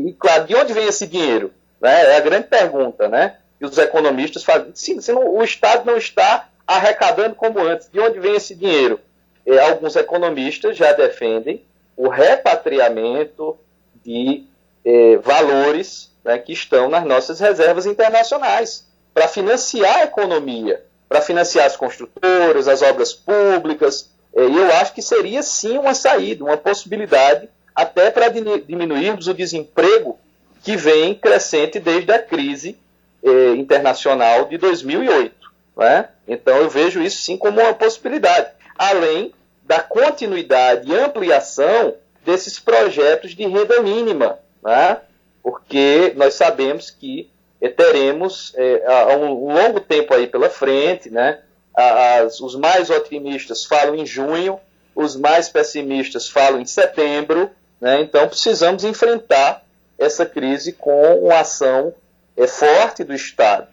e 0.09 0.12
claro, 0.14 0.46
de 0.46 0.55
onde 0.55 0.72
vem 0.72 0.87
esse 0.87 1.07
dinheiro? 1.07 1.53
Né? 1.81 2.12
É 2.12 2.17
a 2.17 2.21
grande 2.21 2.47
pergunta, 2.47 3.09
né? 3.09 3.37
E 3.61 3.64
os 3.64 3.77
economistas 3.79 4.45
se 4.75 5.12
não, 5.12 5.37
o 5.37 5.43
Estado 5.43 5.85
não 5.85 5.97
está 5.97 6.49
arrecadando 6.67 7.35
como 7.35 7.59
antes, 7.61 7.88
de 7.91 7.99
onde 7.99 8.21
vem 8.21 8.37
esse 8.37 8.55
dinheiro? 8.55 9.01
E 9.45 9.59
alguns 9.59 9.97
economistas 9.97 10.77
já 10.77 10.93
defendem 10.93 11.64
o 11.97 12.09
repatriamento 12.09 13.59
de 14.05 14.45
eh, 14.85 15.17
valores 15.19 16.12
né, 16.25 16.38
que 16.38 16.53
estão 16.53 16.88
nas 16.88 17.05
nossas 17.05 17.41
reservas 17.41 17.87
internacionais 17.87 18.87
para 19.14 19.27
financiar 19.27 19.97
a 19.97 20.05
economia, 20.05 20.85
para 21.09 21.21
financiar 21.21 21.67
as 21.67 21.77
construtoras, 21.77 22.69
as 22.69 22.83
obras 22.83 23.12
públicas, 23.12 24.11
é, 24.35 24.45
e 24.45 24.57
eu 24.57 24.73
acho 24.75 24.95
que 24.95 25.03
seria 25.03 25.43
sim 25.43 25.79
uma 25.79 25.95
saída, 25.95 26.45
uma 26.45 26.57
possibilidade, 26.57 27.49
até 27.75 28.11
para 28.11 28.29
diminuirmos 28.29 29.27
o 29.27 29.35
desemprego 29.35 30.19
que 30.68 30.76
vem 30.76 31.14
crescente 31.14 31.81
desde 31.81 32.12
a 32.12 32.18
crise 32.18 32.76
eh, 33.24 33.52
internacional 33.52 34.44
de 34.44 34.59
2008. 34.59 35.35
Né? 35.74 36.11
Então 36.28 36.59
eu 36.59 36.68
vejo 36.68 37.00
isso 37.00 37.22
sim 37.22 37.38
como 37.38 37.59
uma 37.59 37.72
possibilidade, 37.72 38.50
além 38.76 39.33
da 39.64 39.81
continuidade 39.81 40.92
e 40.92 40.94
ampliação 40.94 41.94
desses 42.22 42.61
projetos 42.61 43.35
de 43.35 43.46
renda 43.46 43.81
mínima, 43.81 44.40
né? 44.62 44.98
porque 45.42 46.12
nós 46.16 46.35
sabemos 46.35 46.90
que 46.90 47.31
eh, 47.62 47.70
teremos 47.70 48.52
eh, 48.54 49.16
um, 49.16 49.50
longo 49.50 49.81
tempo 49.81 50.12
aí 50.12 50.26
pela 50.26 50.50
frente, 50.50 51.09
né? 51.09 51.40
as, 51.74 52.42
os 52.42 52.54
mais 52.54 52.90
otimistas 52.90 53.64
falam 53.64 53.94
em 53.94 54.04
junho, 54.04 54.61
os 54.94 55.16
mais 55.16 55.48
pessimistas 55.48 56.28
falam 56.28 56.61
em 56.61 56.66
setembro, 56.66 57.50
né? 57.81 58.02
então 58.02 58.28
precisamos 58.28 58.85
enfrentar 58.85 59.66
essa 59.98 60.24
crise 60.24 60.72
com 60.72 61.24
uma 61.24 61.40
ação 61.40 61.94
é, 62.37 62.46
forte 62.46 63.02
do 63.02 63.14
Estado. 63.14 63.66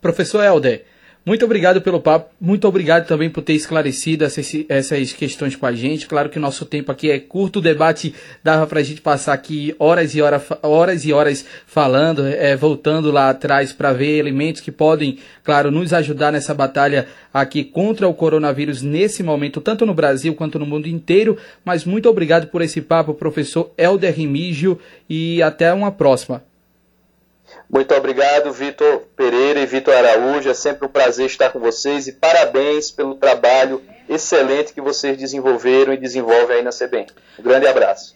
Professor 0.00 0.42
Helder, 0.42 0.86
muito 1.24 1.44
obrigado 1.44 1.82
pelo 1.82 2.00
papo, 2.00 2.34
muito 2.40 2.66
obrigado 2.66 3.06
também 3.06 3.28
por 3.28 3.42
ter 3.42 3.52
esclarecido 3.52 4.24
essas, 4.24 4.50
essas 4.68 5.12
questões 5.12 5.54
com 5.54 5.66
a 5.66 5.72
gente. 5.72 6.06
Claro 6.06 6.30
que 6.30 6.38
o 6.38 6.40
nosso 6.40 6.64
tempo 6.64 6.90
aqui 6.90 7.10
é 7.10 7.18
curto, 7.18 7.58
o 7.58 7.62
debate 7.62 8.14
dava 8.42 8.66
para 8.66 8.80
a 8.80 8.82
gente 8.82 9.02
passar 9.02 9.34
aqui 9.34 9.74
horas 9.78 10.14
e 10.14 10.22
horas, 10.22 10.42
horas 10.62 11.04
e 11.04 11.12
horas 11.12 11.44
falando, 11.66 12.26
é, 12.26 12.56
voltando 12.56 13.10
lá 13.10 13.28
atrás 13.28 13.70
para 13.70 13.92
ver 13.92 14.18
elementos 14.18 14.62
que 14.62 14.72
podem, 14.72 15.18
claro, 15.44 15.70
nos 15.70 15.92
ajudar 15.92 16.32
nessa 16.32 16.54
batalha 16.54 17.06
aqui 17.32 17.64
contra 17.64 18.08
o 18.08 18.14
coronavírus 18.14 18.80
nesse 18.80 19.22
momento, 19.22 19.60
tanto 19.60 19.84
no 19.84 19.92
Brasil 19.92 20.34
quanto 20.34 20.58
no 20.58 20.66
mundo 20.66 20.88
inteiro. 20.88 21.36
Mas 21.62 21.84
muito 21.84 22.08
obrigado 22.08 22.46
por 22.46 22.62
esse 22.62 22.80
papo, 22.80 23.12
professor 23.12 23.70
Helder 23.76 24.16
Remígio, 24.16 24.78
e 25.08 25.42
até 25.42 25.72
uma 25.72 25.92
próxima. 25.92 26.49
Muito 27.72 27.94
obrigado, 27.94 28.52
Vitor 28.52 29.02
Pereira 29.14 29.60
e 29.60 29.66
Vitor 29.66 29.94
Araújo. 29.94 30.50
É 30.50 30.54
sempre 30.54 30.86
um 30.86 30.90
prazer 30.90 31.26
estar 31.26 31.50
com 31.50 31.60
vocês 31.60 32.08
e 32.08 32.12
parabéns 32.12 32.90
pelo 32.90 33.14
trabalho 33.14 33.80
excelente 34.08 34.72
que 34.72 34.80
vocês 34.80 35.16
desenvolveram 35.16 35.92
e 35.92 35.96
desenvolvem 35.96 36.56
aí 36.56 36.62
na 36.64 36.70
CBN. 36.70 37.06
Um 37.38 37.42
grande 37.44 37.68
abraço. 37.68 38.08